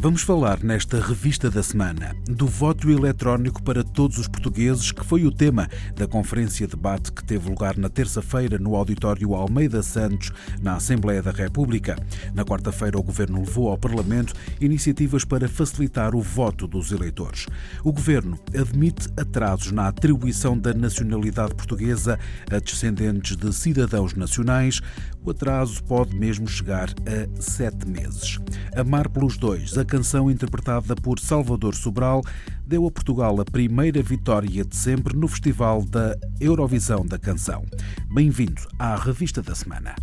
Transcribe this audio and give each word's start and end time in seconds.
Vamos 0.00 0.22
falar 0.22 0.62
nesta 0.62 1.00
revista 1.00 1.50
da 1.50 1.60
semana 1.60 2.14
do 2.24 2.46
voto 2.46 2.88
eletrónico 2.88 3.60
para 3.60 3.82
todos 3.82 4.16
os 4.16 4.28
portugueses, 4.28 4.92
que 4.92 5.04
foi 5.04 5.26
o 5.26 5.32
tema 5.32 5.68
da 5.96 6.06
conferência 6.06 6.68
debate 6.68 7.10
que 7.10 7.24
teve 7.24 7.48
lugar 7.48 7.76
na 7.76 7.88
terça-feira 7.88 8.58
no 8.58 8.76
auditório 8.76 9.34
Almeida 9.34 9.82
Santos, 9.82 10.30
na 10.62 10.76
Assembleia 10.76 11.20
da 11.20 11.32
República. 11.32 11.96
Na 12.32 12.44
quarta-feira, 12.44 12.96
o 12.96 13.02
governo 13.02 13.40
levou 13.40 13.70
ao 13.70 13.76
Parlamento 13.76 14.34
iniciativas 14.60 15.24
para 15.24 15.48
facilitar 15.48 16.14
o 16.14 16.22
voto 16.22 16.68
dos 16.68 16.92
eleitores. 16.92 17.46
O 17.82 17.92
governo 17.92 18.38
admite 18.56 19.08
atrasos 19.16 19.72
na 19.72 19.88
atribuição 19.88 20.56
da 20.56 20.72
nacionalidade 20.72 21.56
portuguesa 21.56 22.20
a 22.48 22.60
descendentes 22.60 23.36
de 23.36 23.52
cidadãos 23.52 24.14
nacionais. 24.14 24.80
O 25.24 25.32
atraso 25.32 25.82
pode 25.82 26.16
mesmo 26.16 26.46
chegar 26.46 26.88
a 26.90 27.42
sete 27.42 27.86
meses. 27.86 28.38
Amar 28.76 29.08
pelos 29.08 29.36
dois, 29.36 29.76
a 29.76 29.87
canção 29.88 30.30
interpretada 30.30 30.94
por 30.94 31.18
Salvador 31.18 31.74
Sobral 31.74 32.22
deu 32.66 32.86
a 32.86 32.90
Portugal 32.90 33.40
a 33.40 33.44
primeira 33.44 34.02
vitória 34.02 34.62
de 34.62 34.76
sempre 34.76 35.16
no 35.16 35.26
Festival 35.26 35.82
da 35.82 36.14
Eurovisão 36.38 37.06
da 37.06 37.18
Canção. 37.18 37.64
Bem-vindo 38.12 38.60
à 38.78 38.96
Revista 38.96 39.42
da 39.42 39.54
Semana. 39.54 39.94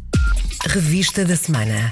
Revista 0.67 1.23
da 1.23 1.35
Semana. 1.35 1.91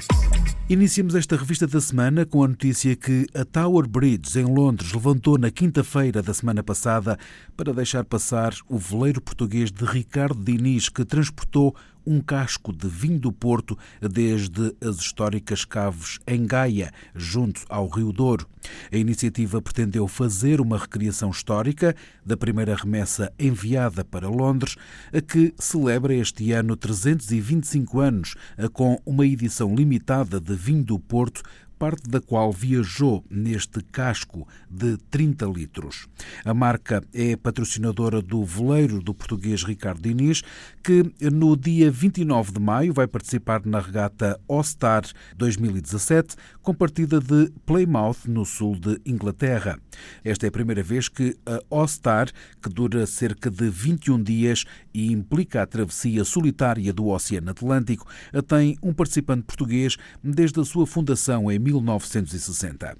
Iniciamos 0.68 1.14
esta 1.14 1.36
revista 1.36 1.66
da 1.66 1.80
semana 1.80 2.26
com 2.26 2.42
a 2.42 2.48
notícia 2.48 2.96
que 2.96 3.26
a 3.34 3.44
Tower 3.44 3.86
Bridge, 3.86 4.40
em 4.40 4.46
Londres, 4.46 4.92
levantou 4.92 5.38
na 5.38 5.50
quinta-feira 5.50 6.22
da 6.22 6.34
semana 6.34 6.62
passada 6.62 7.18
para 7.54 7.72
deixar 7.72 8.02
passar 8.04 8.54
o 8.66 8.78
veleiro 8.78 9.20
português 9.20 9.70
de 9.70 9.84
Ricardo 9.84 10.42
Diniz, 10.42 10.88
que 10.88 11.04
transportou 11.04 11.76
um 12.06 12.20
casco 12.20 12.72
de 12.72 12.88
vinho 12.88 13.18
do 13.18 13.32
Porto 13.32 13.78
desde 14.00 14.74
as 14.80 14.96
históricas 14.96 15.64
caves 15.64 16.18
em 16.26 16.46
Gaia, 16.46 16.92
junto 17.14 17.62
ao 17.68 17.88
Rio 17.88 18.12
Douro. 18.12 18.46
A 18.90 18.96
iniciativa 18.96 19.60
pretendeu 19.60 20.08
fazer 20.08 20.60
uma 20.60 20.78
recriação 20.78 21.30
histórica 21.30 21.94
da 22.24 22.36
primeira 22.36 22.74
remessa 22.74 23.32
enviada 23.38 24.04
para 24.04 24.28
Londres, 24.28 24.76
a 25.12 25.20
que 25.20 25.52
celebra 25.58 26.14
este 26.14 26.52
ano 26.52 26.76
325 26.76 28.00
anos, 28.00 28.34
com 28.72 29.00
uma 29.04 29.26
edição 29.26 29.74
limitada 29.74 30.40
de 30.40 30.54
vinho 30.54 30.84
do 30.84 30.98
Porto 30.98 31.42
parte 31.78 32.08
da 32.08 32.20
qual 32.20 32.52
viajou 32.52 33.24
neste 33.30 33.82
casco 33.82 34.46
de 34.70 34.96
30 35.10 35.46
litros. 35.46 36.06
A 36.44 36.54
marca 36.54 37.02
é 37.12 37.36
patrocinadora 37.36 38.22
do 38.22 38.44
veleiro 38.44 39.00
do 39.00 39.14
português 39.14 39.62
Ricardo 39.62 40.02
Diniz, 40.02 40.42
que 40.82 41.12
no 41.32 41.56
dia 41.56 41.90
29 41.90 42.52
de 42.52 42.60
maio 42.60 42.92
vai 42.92 43.06
participar 43.06 43.64
na 43.64 43.80
regata 43.80 44.40
All-Star 44.48 45.04
2017, 45.36 46.36
com 46.62 46.74
partida 46.74 47.20
de 47.20 47.50
Plymouth, 47.66 48.26
no 48.26 48.44
sul 48.44 48.78
de 48.78 49.00
Inglaterra. 49.04 49.78
Esta 50.24 50.46
é 50.46 50.48
a 50.48 50.52
primeira 50.52 50.82
vez 50.82 51.08
que 51.08 51.36
a 51.46 51.60
All-Star, 51.70 52.28
que 52.62 52.68
dura 52.68 53.06
cerca 53.06 53.50
de 53.50 53.68
21 53.68 54.22
dias 54.22 54.64
e 54.92 55.10
implica 55.12 55.62
a 55.62 55.66
travessia 55.66 56.24
solitária 56.24 56.92
do 56.92 57.08
Oceano 57.08 57.50
Atlântico, 57.50 58.06
tem 58.46 58.76
um 58.82 58.92
participante 58.92 59.42
português 59.42 59.96
desde 60.22 60.60
a 60.60 60.64
sua 60.64 60.86
fundação 60.86 61.50
em 61.50 61.58
1960. 61.64 62.96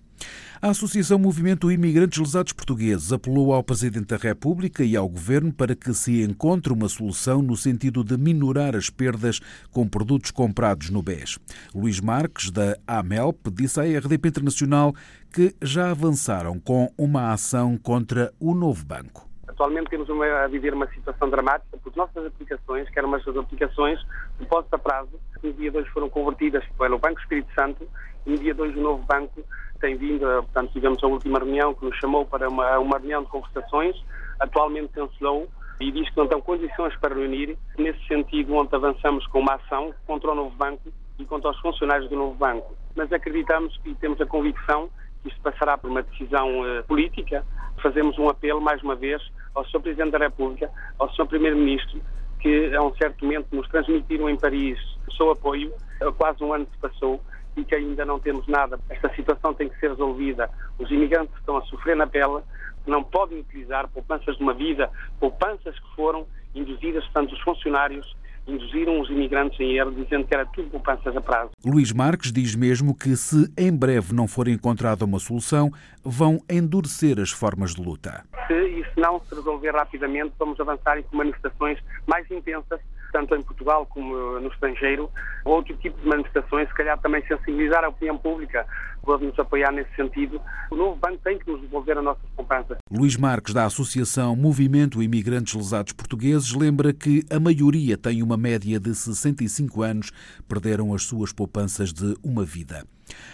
A 0.63 0.71
Associação 0.71 1.19
Movimento 1.19 1.71
Imigrantes 1.71 2.19
Lesados 2.19 2.55
Portugueses 2.55 3.13
apelou 3.13 3.53
ao 3.53 3.63
Presidente 3.63 4.07
da 4.07 4.17
República 4.17 4.83
e 4.83 4.97
ao 4.97 5.07
Governo 5.07 5.53
para 5.53 5.77
que 5.77 5.93
se 5.93 6.23
encontre 6.23 6.73
uma 6.73 6.89
solução 6.89 7.43
no 7.43 7.55
sentido 7.55 8.03
de 8.03 8.17
minorar 8.17 8.75
as 8.75 8.89
perdas 8.89 9.41
com 9.71 9.87
produtos 9.87 10.31
comprados 10.31 10.89
no 10.89 11.03
BES. 11.03 11.39
Luís 11.75 12.01
Marques, 12.01 12.51
da 12.51 12.79
AMELP, 12.87 13.51
disse 13.53 13.79
à 13.79 13.83
RDP 13.83 14.29
Internacional 14.29 14.95
que 15.31 15.55
já 15.61 15.91
avançaram 15.91 16.59
com 16.59 16.91
uma 16.97 17.33
ação 17.33 17.77
contra 17.77 18.33
o 18.41 18.55
novo 18.55 18.87
banco. 18.87 19.29
Atualmente 19.47 19.91
temos 19.91 20.09
uma, 20.09 20.25
a 20.27 20.49
viver 20.49 20.73
uma 20.73 20.89
situação 20.89 21.29
dramática, 21.29 21.77
porque 21.83 21.99
nossas 21.99 22.25
aplicações, 22.25 22.89
que 22.89 22.99
eram 22.99 23.09
umas 23.09 23.27
aplicações 23.29 24.01
de 24.41 24.47
posto 24.47 24.73
a 24.73 24.79
prazo, 24.79 25.21
no 25.43 25.53
dia 25.53 25.71
2 25.71 25.87
foram 25.89 26.09
convertidas 26.09 26.65
pelo 26.79 26.99
Banco 26.99 27.21
Espírito 27.21 27.53
Santo 27.55 27.87
no 28.27 28.37
dia 28.39 28.55
2 28.55 28.77
o 28.77 28.81
novo 28.81 29.03
banco 29.05 29.45
tem 29.81 29.97
vindo, 29.97 30.21
portanto 30.21 30.73
tivemos 30.73 31.03
a 31.03 31.07
última 31.07 31.39
reunião 31.39 31.75
que 31.75 31.85
nos 31.85 31.97
chamou 31.99 32.25
para 32.25 32.49
uma, 32.49 32.79
uma 32.79 32.99
reunião 32.99 33.23
de 33.23 33.29
conversações, 33.29 33.97
atualmente 34.41 34.89
cancelou 34.89 35.49
e 35.81 35.91
diz 35.91 36.09
que 36.09 36.17
não 36.17 36.27
tem 36.27 36.41
condições 36.41 36.97
para 36.97 37.15
reunir. 37.15 37.59
Nesse 37.79 38.03
sentido, 38.07 38.55
ontem 38.55 38.77
avançamos 38.77 39.27
com 39.27 39.41
uma 39.41 39.55
ação 39.55 39.93
contra 40.07 40.31
o 40.31 40.35
novo 40.35 40.55
banco 40.57 40.93
e 41.19 41.25
contra 41.25 41.51
os 41.51 41.59
funcionários 41.61 42.09
do 42.09 42.17
novo 42.17 42.35
banco. 42.35 42.75
Mas 42.95 43.13
acreditamos 43.13 43.79
e 43.85 43.95
temos 43.95 44.21
a 44.21 44.27
convicção 44.27 44.89
que 45.23 45.29
isto 45.29 45.41
passará 45.41 45.77
por 45.77 45.91
uma 45.91 46.03
decisão 46.03 46.61
uh, 46.61 46.85
política. 46.85 47.45
Fazemos 47.83 48.19
um 48.19 48.29
apelo, 48.29 48.61
mais 48.61 48.83
uma 48.83 48.95
vez, 48.95 49.23
ao 49.55 49.65
Sr. 49.67 49.81
Presidente 49.81 50.13
da 50.13 50.19
República, 50.19 50.71
ao 50.99 51.13
Sr. 51.15 51.27
Primeiro-Ministro, 51.27 52.01
que 52.41 52.75
a 52.75 52.83
um 52.83 52.95
certo 52.95 53.25
momento 53.25 53.49
nos 53.53 53.69
transmitiram 53.69 54.29
em 54.29 54.37
Paris 54.37 54.79
o 55.09 55.13
seu 55.13 55.31
apoio. 55.31 55.73
Quase 56.17 56.43
um 56.43 56.53
ano 56.53 56.67
se 56.73 56.79
passou 56.79 57.21
e 57.57 57.65
que 57.65 57.75
ainda 57.75 58.05
não 58.05 58.19
temos 58.19 58.47
nada. 58.47 58.79
Esta 58.89 59.13
situação 59.15 59.55
tem 59.55 59.69
que 59.69 59.79
ser 59.79 59.91
resolvida. 59.91 60.51
Os 60.79 60.91
imigrantes 60.91 61.35
estão 61.37 61.57
a 61.57 61.63
sofrer 61.63 61.97
na 61.97 62.07
pele, 62.07 62.43
não 62.87 63.03
podem 63.03 63.41
utilizar 63.41 63.89
poupanças 63.89 64.37
de 64.37 64.43
uma 64.43 64.55
vida, 64.55 64.91
poupanças 65.19 65.79
que 65.79 65.95
foram 65.97 66.27
induzidas, 66.55 67.05
portanto, 67.05 67.33
os 67.33 67.41
funcionários 67.41 68.15
induziram 68.47 69.01
os 69.01 69.09
imigrantes 69.09 69.59
em 69.59 69.77
erro, 69.77 69.91
dizendo 69.93 70.27
que 70.27 70.35
era 70.35 70.45
tudo 70.47 70.69
poupanças 70.69 71.17
a 71.17 71.21
prazo. 71.21 71.51
Luís 71.65 71.93
Marques 71.93 72.31
diz 72.31 72.55
mesmo 72.55 72.95
que, 72.95 73.17
se 73.17 73.51
em 73.57 73.75
breve 73.75 74.15
não 74.15 74.29
for 74.29 74.49
encontrada 74.49 75.05
uma 75.05 75.19
solução, 75.19 75.71
vão 76.05 76.39
endurecer 76.51 77.19
as 77.19 77.31
formas 77.31 77.75
de 77.75 77.83
luta. 77.83 78.25
Se 78.47 78.55
isso 78.55 78.91
não 78.97 79.19
se 79.21 79.35
resolver 79.35 79.71
rapidamente, 79.71 80.35
vamos 80.39 80.61
avançar 80.61 81.03
com 81.05 81.17
manifestações 81.17 81.79
mais 82.07 82.31
intensas 82.31 82.81
tanto 83.15 83.33
em 83.37 83.43
Portugal 83.43 83.87
como 83.87 84.41
no 84.41 84.49
estrangeiro, 84.49 85.09
outro 85.45 85.77
tipo 85.77 86.01
de 86.01 86.09
manifestações, 86.09 86.69
se 86.69 86.75
calhar 86.75 86.99
também 86.99 87.25
sensibilizar 87.29 87.85
a 87.85 87.89
opinião 87.89 88.19
pública, 88.19 88.67
para 89.05 89.19
nos 89.19 89.39
apoiar 89.39 89.71
nesse 89.71 89.95
sentido. 89.95 90.41
O 90.69 90.75
novo 90.75 90.97
banco 90.97 91.19
tem 91.23 91.39
que 91.39 91.49
nos 91.49 91.61
devolver 91.61 91.97
as 91.97 92.03
nossas 92.03 92.29
poupanças. 92.35 92.79
Luís 92.91 93.17
Marques, 93.17 93.55
da 93.55 93.67
Associação 93.67 94.35
Movimento 94.35 95.01
Imigrantes 95.01 95.55
Lesados 95.55 95.93
Portugueses, 95.93 96.53
lembra 96.53 96.93
que 96.93 97.23
a 97.31 97.39
maioria 97.39 97.97
tem 97.97 98.21
uma 98.21 98.37
média 98.37 98.81
de 98.81 98.93
65 98.93 99.83
anos, 99.83 100.11
perderam 100.49 100.93
as 100.93 101.05
suas 101.05 101.33
poupanças 101.33 101.93
de 101.93 102.17
uma 102.25 102.45
vida. 102.45 102.85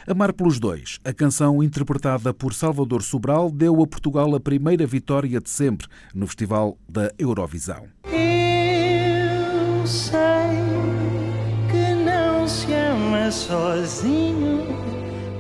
Amar 0.07 0.35
pelos 0.35 0.59
dois, 0.59 0.99
a 1.05 1.13
canção 1.15 1.63
interpretada 1.63 2.35
por 2.35 2.53
Salvador 2.53 3.03
Sobral 3.03 3.51
deu 3.51 3.81
a 3.81 3.87
Portugal 3.87 4.35
a 4.35 4.41
primeira 4.41 4.85
vitória 4.85 5.41
de 5.41 5.49
sempre 5.49 5.87
no 6.13 6.27
Festival 6.27 6.77
da 6.89 7.11
Eurovisão 7.19 7.89
sei 9.91 10.63
que 11.69 11.95
não 11.95 12.47
se 12.47 12.73
ama 12.73 13.31
sozinho. 13.31 14.65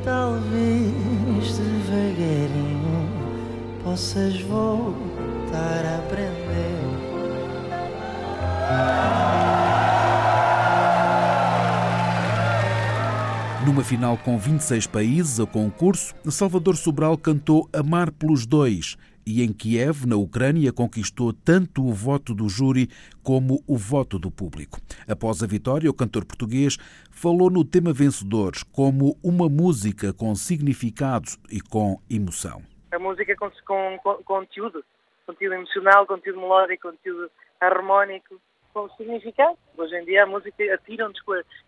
Talvez 0.04 1.58
devagarinho 1.58 3.08
possas 3.84 4.40
voltar 4.42 5.84
a 5.84 5.98
aprender. 5.98 6.40
Numa 13.64 13.84
final 13.84 14.16
com 14.16 14.36
26 14.36 14.86
países 14.88 15.38
a 15.38 15.46
concurso, 15.46 16.14
Salvador 16.28 16.76
Sobral 16.76 17.16
cantou 17.16 17.68
Amar 17.72 18.10
pelos 18.10 18.46
Dois 18.46 18.96
e 19.30 19.44
em 19.44 19.53
Kiev, 19.53 20.06
na 20.06 20.16
Ucrânia, 20.16 20.72
conquistou 20.72 21.32
tanto 21.32 21.86
o 21.86 21.92
voto 21.92 22.34
do 22.34 22.48
júri 22.48 22.88
como 23.22 23.62
o 23.66 23.77
voto 23.77 24.18
do 24.18 24.30
público. 24.30 24.80
Após 25.09 25.41
a 25.42 25.47
vitória, 25.47 25.88
o 25.88 25.94
cantor 25.94 26.24
português 26.24 26.77
falou 27.12 27.48
no 27.48 27.65
tema 27.65 27.92
vencedores 27.92 28.65
como 28.65 29.16
uma 29.22 29.48
música 29.48 30.12
com 30.12 30.34
significado 30.34 31.30
e 31.48 31.60
com 31.60 32.00
emoção. 32.10 32.62
A 32.91 32.98
música 32.98 33.36
com, 33.36 33.50
com, 33.65 33.98
com 34.03 34.15
conteúdo, 34.24 34.84
conteúdo 35.24 35.54
emocional, 35.54 36.06
conteúdo 36.06 36.41
melódico, 36.41 36.91
conteúdo 36.91 37.30
harmónico, 37.60 38.41
com 38.74 38.88
significado. 38.97 39.56
Hoje 39.77 39.94
em 39.94 40.04
dia 40.04 40.24
a 40.24 40.27
música 40.27 40.74
atiram-nos 40.74 41.21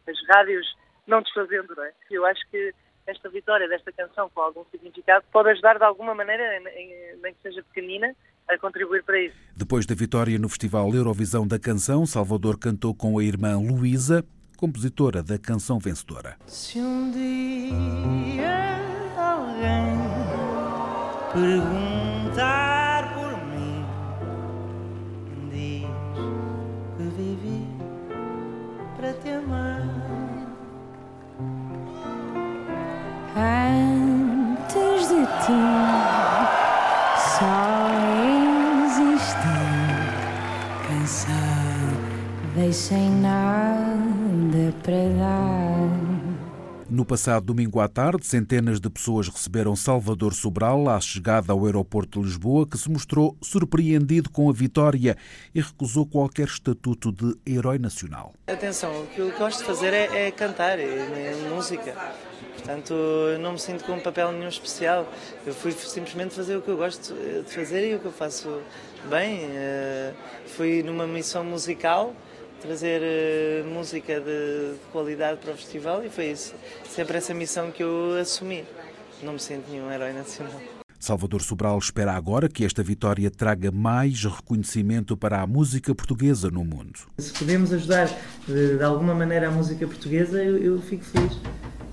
as 0.08 0.28
rádios 0.28 0.66
não 1.06 1.22
desfazendo, 1.22 1.74
não 1.76 1.84
é? 1.84 1.92
Eu 2.10 2.26
acho 2.26 2.40
que 2.50 2.74
esta 3.06 3.28
vitória 3.28 3.68
desta 3.68 3.90
canção 3.92 4.30
com 4.34 4.40
algum 4.40 4.64
significado 4.70 5.24
pode 5.32 5.50
ajudar 5.50 5.78
de 5.78 5.84
alguma 5.84 6.14
maneira, 6.14 6.60
nem 6.60 7.34
que 7.34 7.42
seja 7.42 7.62
pequenina, 7.62 8.14
a 8.48 8.58
contribuir 8.58 9.02
para 9.04 9.20
isso. 9.20 9.36
Depois 9.56 9.86
da 9.86 9.94
vitória 9.94 10.38
no 10.38 10.48
Festival 10.48 10.92
Eurovisão 10.94 11.46
da 11.46 11.58
Canção, 11.58 12.04
Salvador 12.06 12.58
cantou 12.58 12.94
com 12.94 13.18
a 13.18 13.24
irmã 13.24 13.58
Luísa, 13.58 14.24
compositora 14.56 15.22
da 15.22 15.38
canção 15.38 15.78
vencedora. 15.78 16.36
Se 16.46 16.78
um 16.78 17.10
dia 17.10 18.78
alguém 19.16 19.98
perguntar 21.32 23.14
por 23.14 23.44
mim, 23.46 23.84
diz 25.50 25.86
que 26.96 27.04
vivi 27.16 27.66
para 28.96 29.12
te 29.14 29.30
amar. 29.30 29.81
Antes 33.34 35.08
de 35.08 35.24
ti 35.42 35.62
só 37.16 37.88
existi 38.84 39.58
cansado, 40.86 42.72
sem 42.72 43.10
nada 43.10 44.74
para 44.82 45.08
dar. 45.18 45.61
No 46.92 47.06
passado 47.06 47.46
domingo 47.46 47.80
à 47.80 47.88
tarde, 47.88 48.26
centenas 48.26 48.78
de 48.78 48.90
pessoas 48.90 49.26
receberam 49.26 49.74
Salvador 49.74 50.34
Sobral 50.34 50.90
à 50.90 51.00
chegada 51.00 51.50
ao 51.50 51.64
aeroporto 51.64 52.20
de 52.20 52.26
Lisboa, 52.26 52.66
que 52.66 52.76
se 52.76 52.90
mostrou 52.90 53.34
surpreendido 53.40 54.28
com 54.28 54.50
a 54.50 54.52
vitória 54.52 55.16
e 55.54 55.60
recusou 55.62 56.04
qualquer 56.04 56.48
estatuto 56.48 57.10
de 57.10 57.34
herói 57.50 57.78
nacional. 57.78 58.34
Atenção, 58.46 59.04
o 59.04 59.06
que 59.06 59.20
eu 59.20 59.32
gosto 59.38 59.60
de 59.60 59.64
fazer 59.64 59.94
é, 59.94 60.26
é 60.26 60.30
cantar, 60.30 60.78
é, 60.78 60.84
é 60.84 61.48
música. 61.48 61.96
Portanto, 62.58 62.94
não 63.40 63.52
me 63.52 63.58
sinto 63.58 63.84
com 63.84 63.92
um 63.92 64.00
papel 64.00 64.30
nenhum 64.30 64.48
especial. 64.48 65.10
Eu 65.46 65.54
fui 65.54 65.72
simplesmente 65.72 66.34
fazer 66.34 66.56
o 66.56 66.60
que 66.60 66.68
eu 66.68 66.76
gosto 66.76 67.14
de 67.14 67.54
fazer 67.54 67.90
e 67.90 67.94
o 67.94 68.00
que 68.00 68.04
eu 68.04 68.12
faço 68.12 68.60
bem. 69.08 69.46
Uh, 69.46 70.14
fui 70.44 70.82
numa 70.82 71.06
missão 71.06 71.42
musical 71.42 72.14
trazer 72.62 73.02
uh, 73.02 73.68
música 73.68 74.20
de, 74.20 74.24
de, 74.24 74.78
qualidade 74.92 75.40
para 75.40 75.52
o 75.52 75.56
festival 75.56 76.04
e 76.04 76.08
foi 76.08 76.30
isso. 76.30 76.54
Sempre 76.88 77.18
essa 77.18 77.34
missão 77.34 77.72
que 77.72 77.82
eu 77.82 78.16
assumi. 78.20 78.64
Não 79.22 79.34
me 79.34 79.40
sinto 79.40 79.70
nenhum 79.70 79.90
herói 79.90 80.12
nacional. 80.12 80.60
Salvador 80.98 81.42
Sobral 81.42 81.76
espera 81.78 82.12
agora 82.12 82.48
que 82.48 82.64
esta 82.64 82.80
vitória 82.80 83.28
traga 83.28 83.72
mais 83.72 84.24
reconhecimento 84.24 85.16
para 85.16 85.42
a 85.42 85.46
música 85.46 85.92
portuguesa 85.92 86.48
no 86.48 86.64
mundo. 86.64 87.00
Se 87.18 87.32
podemos 87.32 87.72
ajudar 87.72 88.08
de, 88.46 88.76
de 88.76 88.84
alguma 88.84 89.12
maneira 89.12 89.48
a 89.48 89.50
música 89.50 89.84
portuguesa, 89.84 90.42
eu, 90.42 90.56
eu, 90.58 90.80
fico 90.80 91.04
feliz. 91.04 91.40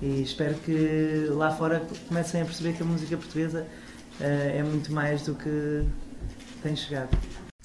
E 0.00 0.22
espero 0.22 0.54
que 0.54 1.26
lá 1.30 1.50
fora 1.50 1.82
comecem 2.06 2.42
a 2.42 2.44
perceber 2.44 2.74
que 2.74 2.82
a 2.82 2.86
música 2.86 3.16
portuguesa 3.16 3.66
uh, 4.20 4.22
é 4.22 4.62
muito 4.62 4.92
mais 4.92 5.22
do 5.22 5.34
que 5.34 5.84
tem 6.62 6.76
chegado. 6.76 7.10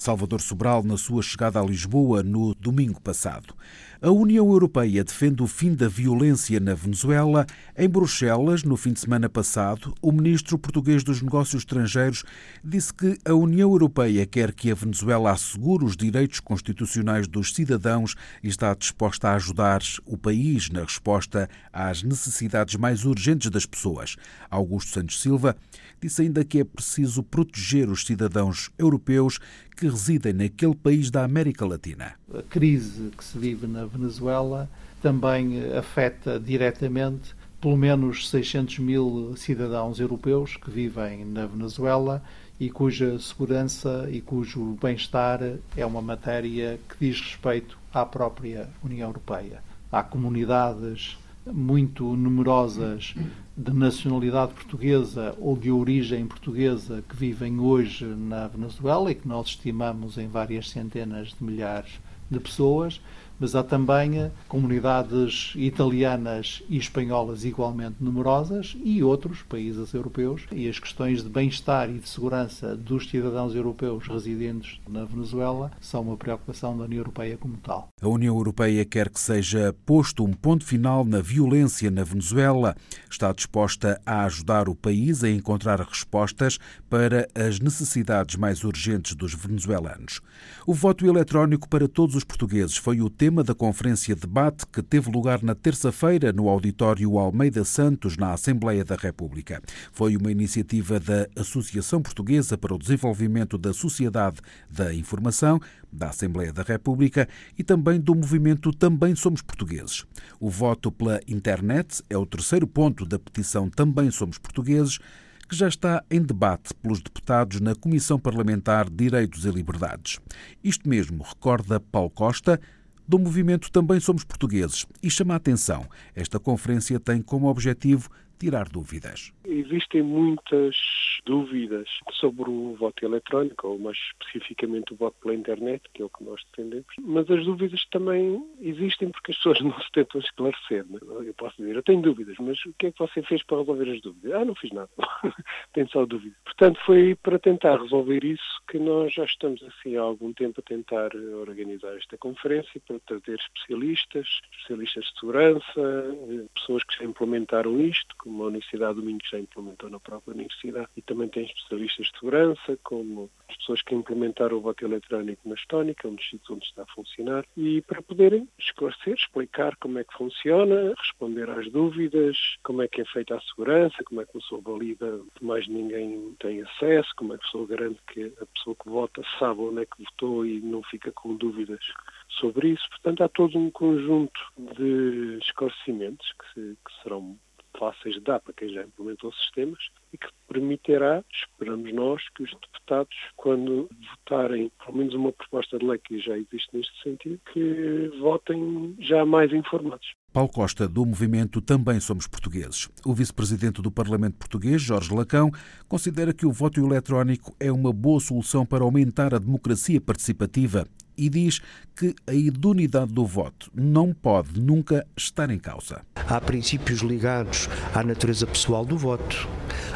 Salvador 0.06 0.40
Sobral 0.40 0.84
na 0.84 0.96
sua 0.96 1.20
chegada 1.20 1.58
a 1.58 1.64
Lisboa 1.64 2.22
no 2.22 2.54
domingo 2.54 3.00
passado. 3.00 3.52
A 4.02 4.10
União 4.10 4.50
Europeia 4.50 5.02
defende 5.02 5.42
o 5.42 5.46
fim 5.46 5.74
da 5.74 5.88
violência 5.88 6.60
na 6.60 6.74
Venezuela. 6.74 7.46
Em 7.74 7.88
Bruxelas, 7.88 8.62
no 8.62 8.76
fim 8.76 8.92
de 8.92 9.00
semana 9.00 9.26
passado, 9.26 9.94
o 10.02 10.12
ministro 10.12 10.58
português 10.58 11.02
dos 11.02 11.22
Negócios 11.22 11.62
Estrangeiros 11.62 12.22
disse 12.62 12.92
que 12.92 13.16
a 13.24 13.32
União 13.32 13.70
Europeia 13.70 14.26
quer 14.26 14.52
que 14.52 14.70
a 14.70 14.74
Venezuela 14.74 15.32
assegure 15.32 15.82
os 15.82 15.96
direitos 15.96 16.40
constitucionais 16.40 17.26
dos 17.26 17.54
cidadãos 17.54 18.14
e 18.42 18.48
está 18.48 18.74
disposta 18.74 19.30
a 19.30 19.36
ajudar 19.36 19.80
o 20.04 20.18
país 20.18 20.68
na 20.68 20.82
resposta 20.82 21.48
às 21.72 22.02
necessidades 22.02 22.76
mais 22.76 23.06
urgentes 23.06 23.50
das 23.50 23.64
pessoas. 23.64 24.16
Augusto 24.50 24.92
Santos 24.92 25.22
Silva 25.22 25.56
disse 25.98 26.20
ainda 26.20 26.44
que 26.44 26.60
é 26.60 26.64
preciso 26.64 27.22
proteger 27.22 27.88
os 27.88 28.04
cidadãos 28.04 28.68
europeus 28.78 29.38
que 29.74 29.88
residem 29.88 30.34
naquele 30.34 30.74
país 30.74 31.10
da 31.10 31.24
América 31.24 31.64
Latina. 31.64 32.14
A 32.34 32.42
crise 32.42 33.12
que 33.16 33.24
se 33.24 33.38
vive 33.38 33.68
na 33.68 33.84
Venezuela 33.84 34.68
também 35.00 35.72
afeta 35.76 36.40
diretamente 36.40 37.36
pelo 37.60 37.76
menos 37.76 38.28
600 38.28 38.80
mil 38.80 39.34
cidadãos 39.36 40.00
europeus 40.00 40.56
que 40.56 40.68
vivem 40.68 41.24
na 41.24 41.46
Venezuela 41.46 42.20
e 42.58 42.68
cuja 42.68 43.16
segurança 43.20 44.08
e 44.10 44.20
cujo 44.20 44.76
bem-estar 44.82 45.40
é 45.76 45.86
uma 45.86 46.02
matéria 46.02 46.80
que 46.88 46.96
diz 47.06 47.20
respeito 47.20 47.78
à 47.94 48.04
própria 48.04 48.68
União 48.82 49.08
Europeia. 49.08 49.62
Há 49.92 50.02
comunidades 50.02 51.16
muito 51.46 52.16
numerosas 52.16 53.14
de 53.56 53.72
nacionalidade 53.72 54.52
portuguesa 54.52 55.32
ou 55.38 55.56
de 55.56 55.70
origem 55.70 56.26
portuguesa 56.26 57.04
que 57.08 57.14
vivem 57.14 57.60
hoje 57.60 58.04
na 58.04 58.48
Venezuela 58.48 59.12
e 59.12 59.14
que 59.14 59.28
nós 59.28 59.46
estimamos 59.46 60.18
em 60.18 60.26
várias 60.26 60.70
centenas 60.70 61.28
de 61.28 61.44
milhares 61.44 62.00
de 62.30 62.40
pessoas 62.40 63.00
mas 63.38 63.54
há 63.54 63.62
também 63.62 64.18
eh, 64.18 64.30
comunidades 64.48 65.52
italianas 65.56 66.62
e 66.68 66.76
espanholas 66.76 67.44
igualmente 67.44 67.96
numerosas 68.00 68.76
e 68.82 69.02
outros 69.02 69.42
países 69.42 69.92
europeus. 69.92 70.42
E 70.52 70.68
as 70.68 70.78
questões 70.78 71.22
de 71.22 71.28
bem-estar 71.28 71.90
e 71.90 71.98
de 71.98 72.08
segurança 72.08 72.76
dos 72.76 73.08
cidadãos 73.08 73.54
europeus 73.54 74.06
residentes 74.06 74.80
na 74.88 75.04
Venezuela 75.04 75.70
são 75.80 76.02
uma 76.02 76.16
preocupação 76.16 76.76
da 76.76 76.84
União 76.84 77.00
Europeia 77.00 77.36
como 77.36 77.56
tal. 77.58 77.88
A 78.00 78.08
União 78.08 78.36
Europeia 78.36 78.84
quer 78.84 79.10
que 79.10 79.20
seja 79.20 79.74
posto 79.84 80.24
um 80.24 80.32
ponto 80.32 80.64
final 80.64 81.04
na 81.04 81.20
violência 81.20 81.90
na 81.90 82.04
Venezuela. 82.04 82.74
Está 83.10 83.32
disposta 83.32 84.00
a 84.04 84.24
ajudar 84.24 84.68
o 84.68 84.74
país 84.74 85.22
a 85.22 85.30
encontrar 85.30 85.80
respostas 85.80 86.58
para 86.88 87.28
as 87.34 87.60
necessidades 87.60 88.36
mais 88.36 88.64
urgentes 88.64 89.14
dos 89.14 89.34
venezuelanos. 89.34 90.20
O 90.66 90.74
voto 90.74 91.06
eletrónico 91.06 91.68
para 91.68 91.88
todos 91.88 92.14
os 92.14 92.24
portugueses 92.24 92.76
foi 92.76 93.00
o 93.00 93.10
tema 93.10 93.25
tema 93.26 93.42
da 93.42 93.56
conferência 93.56 94.14
debate 94.14 94.64
que 94.68 94.80
teve 94.80 95.10
lugar 95.10 95.42
na 95.42 95.52
terça-feira 95.52 96.32
no 96.32 96.48
auditório 96.48 97.18
Almeida 97.18 97.64
Santos, 97.64 98.16
na 98.16 98.32
Assembleia 98.32 98.84
da 98.84 98.94
República. 98.94 99.60
Foi 99.90 100.16
uma 100.16 100.30
iniciativa 100.30 101.00
da 101.00 101.26
Associação 101.34 102.00
Portuguesa 102.00 102.56
para 102.56 102.72
o 102.72 102.78
Desenvolvimento 102.78 103.58
da 103.58 103.72
Sociedade 103.72 104.38
da 104.70 104.94
Informação, 104.94 105.58
da 105.92 106.10
Assembleia 106.10 106.52
da 106.52 106.62
República 106.62 107.28
e 107.58 107.64
também 107.64 108.00
do 108.00 108.14
movimento 108.14 108.70
Também 108.70 109.16
Somos 109.16 109.42
Portugueses. 109.42 110.04
O 110.38 110.48
voto 110.48 110.92
pela 110.92 111.20
internet 111.26 112.04
é 112.08 112.16
o 112.16 112.24
terceiro 112.24 112.68
ponto 112.68 113.04
da 113.04 113.18
petição 113.18 113.68
Também 113.68 114.08
Somos 114.12 114.38
Portugueses 114.38 115.00
que 115.48 115.54
já 115.54 115.68
está 115.68 116.04
em 116.10 116.20
debate 116.20 116.74
pelos 116.74 117.00
deputados 117.00 117.60
na 117.60 117.74
Comissão 117.74 118.18
Parlamentar 118.18 118.88
de 118.88 118.96
Direitos 118.96 119.44
e 119.44 119.50
Liberdades. 119.50 120.18
Isto 120.62 120.88
mesmo 120.88 121.22
recorda 121.22 121.78
Paulo 121.78 122.10
Costa, 122.10 122.60
do 123.06 123.18
movimento 123.18 123.70
Também 123.70 124.00
Somos 124.00 124.24
Portugueses 124.24 124.86
e 125.02 125.10
chama 125.10 125.34
a 125.34 125.36
atenção. 125.36 125.86
Esta 126.14 126.38
conferência 126.38 126.98
tem 126.98 127.22
como 127.22 127.46
objetivo 127.48 128.10
tirar 128.38 128.68
dúvidas. 128.68 129.32
Existem 129.44 130.02
muitas 130.02 130.76
dúvidas 131.24 131.88
sobre 132.12 132.48
o 132.48 132.74
voto 132.74 133.04
eletrónico, 133.04 133.68
ou 133.68 133.78
mais 133.78 133.96
especificamente 133.96 134.92
o 134.92 134.96
voto 134.96 135.16
pela 135.22 135.34
internet, 135.34 135.82
que 135.92 136.02
é 136.02 136.04
o 136.04 136.08
que 136.08 136.24
nós 136.24 136.42
defendemos, 136.50 136.86
mas 137.00 137.30
as 137.30 137.44
dúvidas 137.44 137.84
também 137.90 138.44
existem 138.60 139.10
porque 139.10 139.32
as 139.32 139.36
pessoas 139.36 139.60
não 139.62 139.78
se 139.80 139.90
tentam 139.92 140.20
esclarecer. 140.20 140.84
Né? 140.88 140.98
Eu 141.02 141.34
posso 141.34 141.56
dizer, 141.56 141.76
eu 141.76 141.82
tenho 141.82 142.02
dúvidas, 142.02 142.36
mas 142.38 142.64
o 142.64 142.72
que 142.78 142.86
é 142.86 142.92
que 142.92 142.98
você 142.98 143.22
fez 143.22 143.42
para 143.42 143.58
resolver 143.58 143.90
as 143.90 144.00
dúvidas? 144.00 144.32
Ah, 144.32 144.44
não 144.44 144.54
fiz 144.54 144.70
nada. 144.72 144.90
tenho 145.72 145.88
só 145.88 146.04
dúvidas. 146.04 146.36
Portanto, 146.44 146.80
foi 146.84 147.14
para 147.14 147.38
tentar 147.38 147.80
resolver 147.80 148.24
isso 148.24 148.62
que 148.68 148.78
nós 148.78 149.12
já 149.12 149.24
estamos 149.24 149.62
assim 149.62 149.96
há 149.96 150.02
algum 150.02 150.32
tempo 150.32 150.60
a 150.60 150.62
tentar 150.62 151.14
organizar 151.14 151.96
esta 151.96 152.16
conferência 152.18 152.80
para 152.86 152.98
trazer 153.00 153.38
especialistas, 153.38 154.26
especialistas 154.52 155.04
de 155.04 155.20
segurança, 155.20 156.16
pessoas 156.54 156.84
que 156.84 156.98
já 156.98 157.04
implementaram 157.04 157.80
isto, 157.80 158.14
como 158.26 158.42
a 158.42 158.46
Universidade 158.48 158.96
do 158.96 159.06
Minho 159.06 159.20
já 159.30 159.38
implementou 159.38 159.88
na 159.88 160.00
própria 160.00 160.34
universidade, 160.34 160.88
e 160.96 161.02
também 161.02 161.28
tem 161.28 161.44
especialistas 161.44 162.06
de 162.06 162.18
segurança, 162.18 162.78
como 162.82 163.30
as 163.48 163.56
pessoas 163.58 163.82
que 163.82 163.94
implementaram 163.94 164.56
o 164.56 164.60
voto 164.60 164.84
eletrónico 164.84 165.48
na 165.48 165.54
Estónia, 165.54 165.94
que 165.94 166.06
é 166.06 166.10
um 166.10 166.16
dos 166.16 166.28
sítios 166.28 166.50
onde 166.50 166.66
está 166.66 166.82
a 166.82 166.86
funcionar, 166.86 167.44
e 167.56 167.80
para 167.82 168.02
poderem 168.02 168.48
esclarecer, 168.58 169.14
explicar 169.14 169.76
como 169.76 170.00
é 170.00 170.04
que 170.04 170.12
funciona, 170.14 170.92
responder 170.98 171.48
às 171.48 171.70
dúvidas, 171.70 172.36
como 172.64 172.82
é 172.82 172.88
que 172.88 173.00
é 173.00 173.04
feita 173.04 173.36
a 173.36 173.40
segurança, 173.42 174.02
como 174.04 174.20
é 174.20 174.24
que 174.24 174.30
a 174.36 174.40
pessoa 174.40 174.60
valida 174.60 175.20
que 175.36 175.44
mais 175.44 175.68
ninguém 175.68 176.34
tem 176.40 176.62
acesso, 176.62 177.08
como 177.16 177.32
é 177.32 177.38
que 177.38 177.44
a 177.44 177.46
pessoa 177.46 177.66
garante 177.68 178.00
que 178.08 178.32
a 178.40 178.46
pessoa 178.46 178.74
que 178.74 178.88
vota 178.88 179.22
sabe 179.38 179.60
onde 179.60 179.82
é 179.82 179.86
que 179.86 180.02
votou 180.02 180.44
e 180.44 180.60
não 180.60 180.82
fica 180.82 181.12
com 181.12 181.36
dúvidas 181.36 181.80
sobre 182.28 182.70
isso. 182.70 182.88
Portanto, 182.90 183.22
há 183.22 183.28
todo 183.28 183.56
um 183.56 183.70
conjunto 183.70 184.40
de 184.58 185.38
esclarecimentos 185.38 186.26
que, 186.32 186.54
se, 186.54 186.76
que 186.84 187.02
serão 187.02 187.38
fáceis 187.78 188.14
de 188.14 188.20
dar 188.20 188.40
para 188.40 188.52
quem 188.52 188.68
já 188.68 188.82
implementou 188.82 189.32
sistemas 189.32 189.88
e 190.12 190.18
que 190.18 190.28
permitirá, 190.48 191.24
esperamos 191.32 191.92
nós, 191.92 192.22
que 192.34 192.42
os 192.42 192.50
deputados, 192.50 193.16
quando 193.36 193.88
votarem 194.10 194.70
pelo 194.84 194.98
menos 194.98 195.14
uma 195.14 195.32
proposta 195.32 195.78
de 195.78 195.86
lei 195.86 195.98
que 195.98 196.18
já 196.18 196.36
existe 196.36 196.68
neste 196.72 197.02
sentido, 197.02 197.40
que 197.52 198.10
votem 198.20 198.96
já 199.00 199.24
mais 199.24 199.52
informados. 199.52 200.14
Paulo 200.32 200.50
Costa, 200.50 200.86
do 200.86 201.06
movimento 201.06 201.62
Também 201.62 201.98
Somos 201.98 202.26
Portugueses. 202.26 202.90
O 203.06 203.14
vice-presidente 203.14 203.80
do 203.80 203.90
Parlamento 203.90 204.36
Português, 204.36 204.82
Jorge 204.82 205.14
Lacão, 205.14 205.50
considera 205.88 206.34
que 206.34 206.44
o 206.44 206.52
voto 206.52 206.78
eletrónico 206.78 207.56
é 207.58 207.72
uma 207.72 207.92
boa 207.92 208.20
solução 208.20 208.66
para 208.66 208.84
aumentar 208.84 209.34
a 209.34 209.38
democracia 209.38 210.00
participativa 210.00 210.86
e 211.16 211.28
diz 211.28 211.60
que 211.94 212.14
a 212.26 212.32
idoneidade 212.32 213.12
do 213.12 213.24
voto 213.24 213.70
não 213.74 214.12
pode 214.12 214.60
nunca 214.60 215.06
estar 215.16 215.50
em 215.50 215.58
causa. 215.58 216.02
Há 216.14 216.40
princípios 216.40 217.00
ligados 217.00 217.68
à 217.94 218.02
natureza 218.02 218.46
pessoal 218.46 218.84
do 218.84 218.98
voto, 218.98 219.48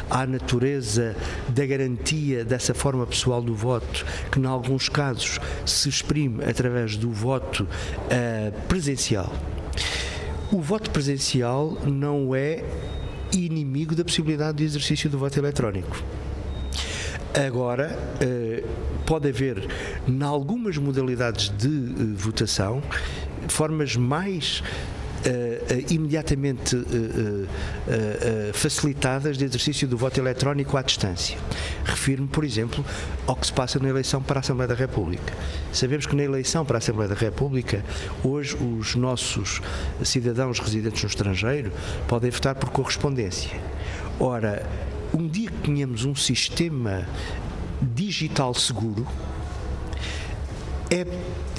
à 0.09 0.25
natureza 0.25 1.15
da 1.49 1.65
garantia 1.65 2.43
dessa 2.43 2.73
forma 2.73 3.05
pessoal 3.05 3.41
do 3.41 3.53
voto, 3.53 4.05
que 4.31 4.39
em 4.39 4.45
alguns 4.45 4.89
casos 4.89 5.39
se 5.65 5.89
exprime 5.89 6.43
através 6.43 6.97
do 6.97 7.11
voto 7.11 7.63
uh, 7.63 8.67
presencial. 8.67 9.31
O 10.51 10.59
voto 10.59 10.89
presencial 10.89 11.77
não 11.85 12.35
é 12.35 12.63
inimigo 13.31 13.95
da 13.95 14.03
possibilidade 14.03 14.57
de 14.57 14.63
exercício 14.65 15.09
do 15.09 15.17
voto 15.17 15.37
eletrónico. 15.39 16.03
Agora, 17.33 17.97
uh, 18.21 18.67
pode 19.05 19.29
haver, 19.29 19.65
em 20.05 20.21
algumas 20.21 20.77
modalidades 20.77 21.49
de 21.49 21.67
uh, 21.67 22.15
votação, 22.15 22.83
formas 23.47 23.95
mais 23.95 24.61
uh, 25.25 25.93
imediatamente 25.93 26.75
facilitadas 28.53 29.37
de 29.37 29.45
exercício 29.45 29.87
do 29.87 29.97
voto 29.97 30.19
eletrónico 30.19 30.75
à 30.75 30.81
distância. 30.81 31.37
Refiro-me, 31.85 32.27
por 32.27 32.43
exemplo, 32.43 32.83
ao 33.25 33.35
que 33.35 33.47
se 33.47 33.53
passa 33.53 33.79
na 33.79 33.87
eleição 33.87 34.21
para 34.21 34.39
a 34.39 34.41
Assembleia 34.41 34.67
da 34.67 34.75
República. 34.75 35.33
Sabemos 35.71 36.05
que 36.05 36.15
na 36.15 36.23
eleição 36.23 36.65
para 36.65 36.77
a 36.77 36.79
Assembleia 36.79 37.07
da 37.09 37.15
República, 37.15 37.83
hoje 38.23 38.55
os 38.55 38.95
nossos 38.95 39.61
cidadãos 40.03 40.59
residentes 40.59 41.01
no 41.01 41.07
estrangeiro 41.07 41.71
podem 42.07 42.29
votar 42.29 42.55
por 42.55 42.69
correspondência. 42.71 43.51
Ora, 44.19 44.65
um 45.13 45.27
dia 45.27 45.49
que 45.49 45.57
tenhamos 45.57 46.05
um 46.05 46.15
sistema 46.15 47.07
digital 47.81 48.53
seguro, 48.53 49.05
é 50.89 51.05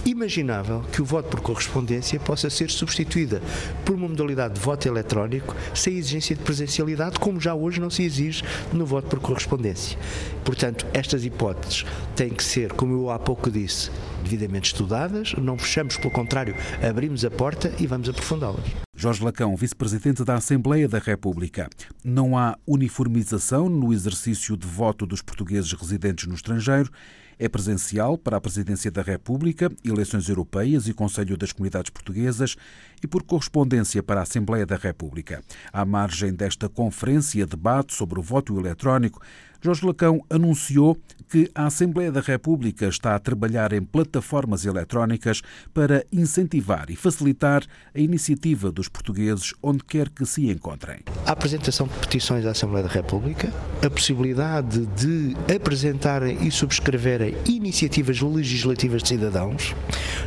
imaginável 0.04 0.80
que 0.92 1.00
o 1.00 1.04
voto 1.04 1.28
por 1.28 1.40
correspondência 1.40 2.20
possa 2.20 2.50
ser 2.50 2.70
substituída 2.70 3.40
por 3.84 3.94
uma 3.94 4.08
modalidade 4.08 4.54
de 4.54 4.60
voto 4.60 4.86
eletrónico 4.86 5.56
sem 5.74 5.96
exigência 5.96 6.36
de 6.36 6.42
presencialidade, 6.42 7.18
como 7.18 7.40
já 7.40 7.54
hoje 7.54 7.80
não 7.80 7.88
se 7.88 8.02
exige 8.02 8.42
no 8.72 8.84
voto 8.84 9.08
por 9.08 9.20
correspondência. 9.20 9.98
Portanto, 10.44 10.86
estas 10.92 11.24
hipóteses 11.24 11.86
têm 12.14 12.30
que 12.30 12.44
ser, 12.44 12.72
como 12.72 12.92
eu 12.92 13.10
há 13.10 13.18
pouco 13.18 13.50
disse, 13.50 13.90
devidamente 14.22 14.72
estudadas, 14.72 15.32
não 15.34 15.56
fechamos, 15.56 15.96
pelo 15.96 16.10
contrário, 16.10 16.54
abrimos 16.86 17.24
a 17.24 17.30
porta 17.30 17.72
e 17.78 17.86
vamos 17.86 18.08
aprofundá-las. 18.08 18.91
Jorge 19.02 19.24
Lacão, 19.24 19.56
vice-presidente 19.56 20.24
da 20.24 20.36
Assembleia 20.36 20.88
da 20.88 21.00
República. 21.00 21.68
Não 22.04 22.38
há 22.38 22.56
uniformização 22.64 23.68
no 23.68 23.92
exercício 23.92 24.56
de 24.56 24.64
voto 24.64 25.04
dos 25.04 25.20
portugueses 25.20 25.72
residentes 25.72 26.28
no 26.28 26.36
estrangeiro 26.36 26.88
é 27.36 27.48
presencial 27.48 28.16
para 28.16 28.36
a 28.36 28.40
Presidência 28.40 28.88
da 28.88 29.02
República, 29.02 29.68
eleições 29.84 30.28
europeias 30.28 30.86
e 30.86 30.94
Conselho 30.94 31.36
das 31.36 31.50
Comunidades 31.50 31.90
Portuguesas 31.90 32.54
e 33.02 33.08
por 33.08 33.24
correspondência 33.24 34.00
para 34.00 34.20
a 34.20 34.22
Assembleia 34.22 34.64
da 34.64 34.76
República. 34.76 35.42
À 35.72 35.84
margem 35.84 36.32
desta 36.32 36.68
conferência 36.68 37.44
debate 37.44 37.94
sobre 37.94 38.20
o 38.20 38.22
voto 38.22 38.56
eletrónico, 38.56 39.20
Jorge 39.60 39.84
Lacão 39.84 40.24
anunciou 40.30 40.96
que 41.32 41.50
a 41.54 41.64
Assembleia 41.64 42.12
da 42.12 42.20
República 42.20 42.86
está 42.86 43.14
a 43.14 43.18
trabalhar 43.18 43.72
em 43.72 43.80
plataformas 43.80 44.66
eletrónicas 44.66 45.40
para 45.72 46.04
incentivar 46.12 46.90
e 46.90 46.94
facilitar 46.94 47.64
a 47.94 47.98
iniciativa 47.98 48.70
dos 48.70 48.86
portugueses 48.86 49.54
onde 49.62 49.82
quer 49.82 50.10
que 50.10 50.26
se 50.26 50.50
encontrem. 50.50 51.00
A 51.24 51.32
apresentação 51.32 51.86
de 51.86 51.94
petições 51.94 52.44
à 52.44 52.50
Assembleia 52.50 52.86
da 52.86 52.92
República, 52.92 53.50
a 53.82 53.88
possibilidade 53.88 54.84
de 54.88 55.34
apresentarem 55.56 56.46
e 56.46 56.50
subscreverem 56.50 57.34
iniciativas 57.46 58.20
legislativas 58.20 59.02
de 59.02 59.08
cidadãos. 59.08 59.74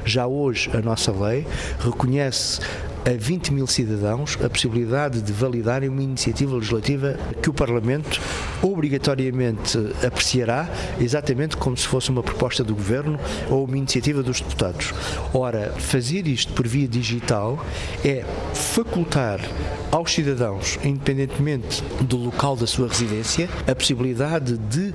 Já 0.06 0.26
hoje 0.26 0.72
a 0.76 0.82
nossa 0.82 1.12
lei 1.12 1.46
reconhece 1.82 2.62
a 3.06 3.16
20 3.16 3.54
mil 3.54 3.68
cidadãos 3.68 4.38
a 4.44 4.50
possibilidade 4.50 5.22
de 5.22 5.32
validarem 5.32 5.88
uma 5.88 6.02
iniciativa 6.02 6.56
legislativa 6.56 7.18
que 7.42 7.50
o 7.50 7.54
Parlamento 7.54 8.20
obrigatoriamente 8.64 9.78
apreciará, 10.06 10.68
exatamente 11.00 11.56
como 11.56 11.78
se 11.78 11.88
fosse 11.88 12.10
uma 12.10 12.24
proposta 12.24 12.64
do 12.64 12.74
Governo 12.74 13.20
ou 13.50 13.66
uma 13.66 13.78
iniciativa 13.78 14.24
dos 14.24 14.42
deputados. 14.42 14.92
Ora, 15.34 15.72
fazer 15.78 16.28
isto 16.28 16.52
por 16.54 16.68
via 16.68 16.88
digital 16.88 17.64
é 18.04 18.26
facultar 18.54 19.40
aos 19.92 20.12
cidadãos, 20.12 20.80
independentemente 20.84 21.84
do 22.02 22.18
local 22.18 22.56
da 22.56 22.66
sua 22.66 22.88
residência, 22.88 23.48
a 23.68 23.76
possibilidade 23.76 24.58
de 24.58 24.94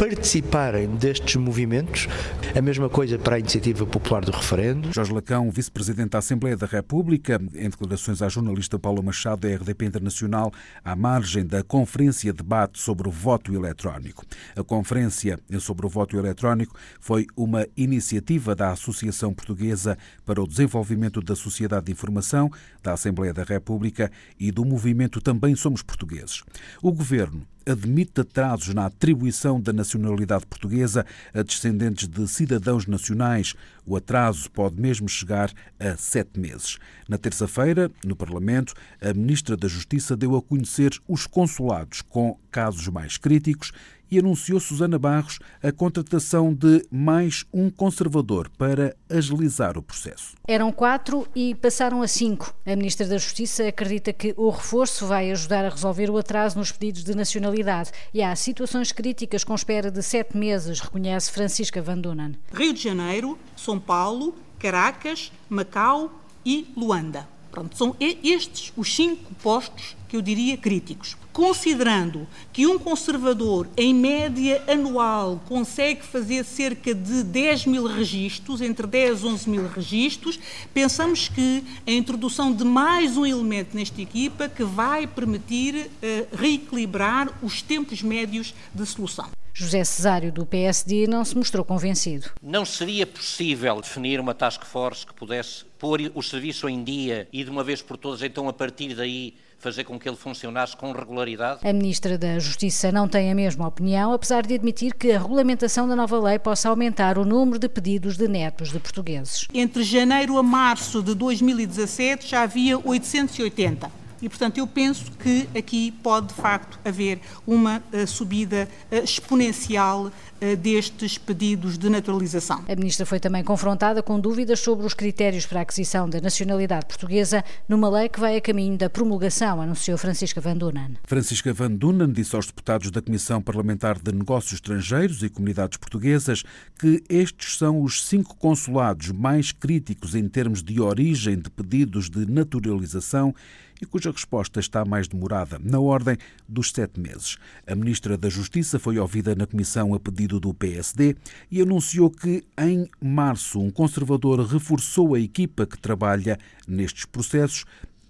participarem 0.00 0.88
destes 0.96 1.36
movimentos. 1.36 2.08
A 2.56 2.62
mesma 2.62 2.88
coisa 2.88 3.18
para 3.18 3.36
a 3.36 3.38
iniciativa 3.38 3.84
popular 3.84 4.24
do 4.24 4.32
referendo. 4.32 4.90
Jorge 4.94 5.12
Lacão, 5.12 5.50
vice-presidente 5.50 6.12
da 6.12 6.20
Assembleia 6.20 6.56
da 6.56 6.64
República, 6.64 7.38
em 7.54 7.68
declarações 7.68 8.22
à 8.22 8.28
jornalista 8.30 8.78
Paulo 8.78 9.02
Machado 9.02 9.46
da 9.46 9.54
RDP 9.54 9.84
Internacional, 9.84 10.50
à 10.82 10.96
margem 10.96 11.44
da 11.44 11.62
conferência 11.62 12.32
debate 12.32 12.80
sobre 12.80 13.08
o 13.08 13.10
voto 13.10 13.52
eletrónico. 13.54 14.24
A 14.56 14.64
conferência 14.64 15.38
sobre 15.60 15.84
o 15.84 15.90
voto 15.90 16.16
eletrónico 16.16 16.74
foi 16.98 17.26
uma 17.36 17.66
iniciativa 17.76 18.54
da 18.54 18.70
Associação 18.70 19.34
Portuguesa 19.34 19.98
para 20.24 20.42
o 20.42 20.48
Desenvolvimento 20.48 21.20
da 21.20 21.36
Sociedade 21.36 21.86
de 21.86 21.92
Informação, 21.92 22.50
da 22.82 22.94
Assembleia 22.94 23.34
da 23.34 23.42
República 23.42 24.10
e 24.38 24.50
do 24.50 24.64
movimento 24.64 25.20
Também 25.20 25.54
Somos 25.54 25.82
Portugueses. 25.82 26.42
O 26.80 26.90
governo 26.90 27.46
admite 27.66 28.20
atrasos 28.20 28.74
na 28.74 28.86
atribuição 28.86 29.60
da 29.60 29.72
nacionalidade 29.72 30.46
portuguesa 30.46 31.04
a 31.32 31.42
descendentes 31.42 32.08
de 32.08 32.26
cidadãos 32.28 32.86
nacionais. 32.86 33.54
O 33.86 33.96
atraso 33.96 34.50
pode 34.50 34.80
mesmo 34.80 35.08
chegar 35.08 35.52
a 35.78 35.96
sete 35.96 36.38
meses. 36.38 36.78
Na 37.08 37.18
terça-feira, 37.18 37.90
no 38.04 38.14
Parlamento, 38.14 38.74
a 39.00 39.12
Ministra 39.12 39.56
da 39.56 39.68
Justiça 39.68 40.16
deu 40.16 40.36
a 40.36 40.42
conhecer 40.42 40.92
os 41.08 41.26
consulados 41.26 42.02
com 42.02 42.38
casos 42.50 42.86
mais 42.88 43.16
críticos 43.16 43.72
e 44.10 44.18
anunciou 44.18 44.58
Susana 44.58 44.98
Barros 44.98 45.38
a 45.62 45.70
contratação 45.70 46.52
de 46.52 46.86
mais 46.90 47.44
um 47.52 47.70
conservador 47.70 48.50
para 48.58 48.96
agilizar 49.08 49.78
o 49.78 49.82
processo. 49.82 50.34
Eram 50.46 50.72
quatro 50.72 51.26
e 51.34 51.54
passaram 51.54 52.02
a 52.02 52.08
cinco. 52.08 52.54
A 52.66 52.74
Ministra 52.74 53.06
da 53.06 53.18
Justiça 53.18 53.68
acredita 53.68 54.12
que 54.12 54.34
o 54.36 54.50
reforço 54.50 55.06
vai 55.06 55.30
ajudar 55.30 55.64
a 55.64 55.68
resolver 55.68 56.10
o 56.10 56.18
atraso 56.18 56.58
nos 56.58 56.72
pedidos 56.72 57.04
de 57.04 57.14
nacionalidade 57.14 57.92
e 58.12 58.22
há 58.22 58.34
situações 58.34 58.92
críticas 58.92 59.44
com 59.44 59.54
espera 59.54 59.90
de 59.90 60.02
sete 60.02 60.36
meses, 60.36 60.80
reconhece 60.80 61.30
Francisca 61.30 61.80
Van 61.80 61.98
Dunen. 61.98 62.36
Rio 62.52 62.72
de 62.72 62.82
Janeiro, 62.82 63.38
São 63.56 63.78
Paulo, 63.78 64.34
Caracas, 64.58 65.32
Macau 65.48 66.12
e 66.44 66.72
Luanda. 66.76 67.28
Pronto, 67.50 67.76
são 67.76 67.96
estes 67.98 68.72
os 68.76 68.94
cinco 68.94 69.34
postos 69.42 69.96
que 70.08 70.16
eu 70.16 70.22
diria 70.22 70.56
críticos. 70.56 71.16
Considerando 71.40 72.28
que 72.52 72.66
um 72.66 72.78
conservador, 72.78 73.66
em 73.74 73.94
média 73.94 74.62
anual, 74.68 75.40
consegue 75.48 76.02
fazer 76.02 76.44
cerca 76.44 76.94
de 76.94 77.22
10 77.22 77.64
mil 77.64 77.86
registros, 77.86 78.60
entre 78.60 78.86
10 78.86 79.22
e 79.22 79.26
11 79.26 79.48
mil 79.48 79.66
registros, 79.66 80.38
pensamos 80.74 81.28
que 81.28 81.64
a 81.86 81.92
introdução 81.92 82.52
de 82.52 82.62
mais 82.62 83.16
um 83.16 83.24
elemento 83.24 83.74
nesta 83.74 84.02
equipa 84.02 84.50
que 84.50 84.62
vai 84.62 85.06
permitir 85.06 85.86
uh, 85.86 86.36
reequilibrar 86.36 87.30
os 87.42 87.62
tempos 87.62 88.02
médios 88.02 88.54
de 88.74 88.84
solução. 88.84 89.30
José 89.54 89.82
Cesário, 89.82 90.30
do 90.30 90.44
PSD, 90.44 91.06
não 91.06 91.24
se 91.24 91.34
mostrou 91.36 91.64
convencido. 91.64 92.30
Não 92.42 92.66
seria 92.66 93.06
possível 93.06 93.80
definir 93.80 94.20
uma 94.20 94.34
task 94.34 94.64
force 94.64 95.06
que 95.06 95.14
pudesse 95.14 95.64
pôr 95.78 96.12
o 96.14 96.22
serviço 96.22 96.68
em 96.68 96.84
dia 96.84 97.26
e, 97.32 97.42
de 97.42 97.50
uma 97.50 97.64
vez 97.64 97.80
por 97.80 97.96
todas, 97.96 98.22
então, 98.22 98.46
a 98.46 98.52
partir 98.52 98.94
daí, 98.94 99.34
fazer 99.60 99.84
com 99.84 99.98
que 99.98 100.08
ele 100.08 100.16
funcionasse 100.16 100.76
com 100.76 100.90
regularidade? 100.90 101.60
A 101.62 101.72
Ministra 101.72 102.18
da 102.18 102.38
Justiça 102.38 102.90
não 102.90 103.06
tem 103.06 103.30
a 103.30 103.34
mesma 103.34 103.68
opinião, 103.68 104.12
apesar 104.12 104.44
de 104.44 104.54
admitir 104.54 104.94
que 104.94 105.12
a 105.12 105.18
regulamentação 105.18 105.86
da 105.86 105.94
nova 105.94 106.18
lei 106.18 106.38
possa 106.38 106.68
aumentar 106.68 107.18
o 107.18 107.24
número 107.24 107.58
de 107.58 107.68
pedidos 107.68 108.16
de 108.16 108.26
netos 108.26 108.72
de 108.72 108.80
portugueses. 108.80 109.46
Entre 109.52 109.82
janeiro 109.84 110.38
a 110.38 110.42
março 110.42 111.02
de 111.02 111.14
2017 111.14 112.26
já 112.26 112.42
havia 112.42 112.78
880. 112.78 114.00
E, 114.22 114.28
portanto, 114.28 114.58
eu 114.58 114.66
penso 114.66 115.10
que 115.12 115.48
aqui 115.56 115.90
pode, 116.02 116.28
de 116.28 116.34
facto, 116.34 116.78
haver 116.84 117.20
uma 117.46 117.82
uh, 117.92 118.06
subida 118.06 118.68
uh, 118.92 118.96
exponencial 118.96 120.06
uh, 120.06 120.12
destes 120.58 121.18
pedidos 121.18 121.76
de 121.76 121.88
naturalização. 121.88 122.64
A 122.68 122.76
Ministra 122.76 123.04
foi 123.04 123.20
também 123.20 123.44
confrontada 123.44 124.02
com 124.02 124.18
dúvidas 124.18 124.60
sobre 124.60 124.86
os 124.86 124.94
critérios 124.94 125.46
para 125.46 125.60
a 125.60 125.62
aquisição 125.62 126.08
da 126.08 126.20
nacionalidade 126.20 126.86
portuguesa 126.86 127.44
numa 127.68 127.88
lei 127.88 128.08
que 128.08 128.20
vai 128.20 128.36
a 128.36 128.40
caminho 128.40 128.76
da 128.76 128.88
promulgação, 128.88 129.60
anunciou 129.60 129.98
Francisca 129.98 130.40
Van 130.40 130.56
Dunen. 130.56 130.96
Francisca 131.04 131.52
Van 131.52 131.70
Dunen 131.70 132.12
disse 132.12 132.34
aos 132.34 132.46
deputados 132.46 132.90
da 132.90 133.02
Comissão 133.02 133.42
Parlamentar 133.42 133.98
de 133.98 134.12
Negócios 134.12 134.54
Estrangeiros 134.54 135.22
e 135.22 135.28
Comunidades 135.28 135.78
Portuguesas 135.78 136.42
que 136.78 137.02
estes 137.08 137.58
são 137.58 137.82
os 137.82 138.04
cinco 138.04 138.36
consulados 138.36 139.10
mais 139.12 139.52
críticos 139.52 140.14
em 140.14 140.28
termos 140.28 140.62
de 140.62 140.80
origem 140.80 141.38
de 141.38 141.50
pedidos 141.50 142.08
de 142.08 142.26
naturalização 142.30 143.34
e 143.80 143.86
cuja 143.86 144.10
resposta 144.10 144.60
está 144.60 144.84
mais 144.84 145.08
demorada, 145.08 145.58
na 145.58 145.80
ordem 145.80 146.16
dos 146.46 146.70
sete 146.70 147.00
meses. 147.00 147.38
A 147.66 147.74
Ministra 147.74 148.16
da 148.16 148.28
Justiça 148.28 148.78
foi 148.78 148.98
ouvida 148.98 149.34
na 149.34 149.46
Comissão 149.46 149.94
a 149.94 150.00
pedido 150.00 150.29
do 150.38 150.54
PSD 150.54 151.16
e 151.50 151.60
anunciou 151.60 152.10
que, 152.10 152.44
em 152.58 152.88
março, 153.00 153.58
um 153.58 153.70
conservador 153.70 154.40
reforçou 154.46 155.14
a 155.14 155.20
equipa 155.20 155.66
que 155.66 155.78
trabalha 155.78 156.38
nestes 156.68 157.04
processos 157.04 157.64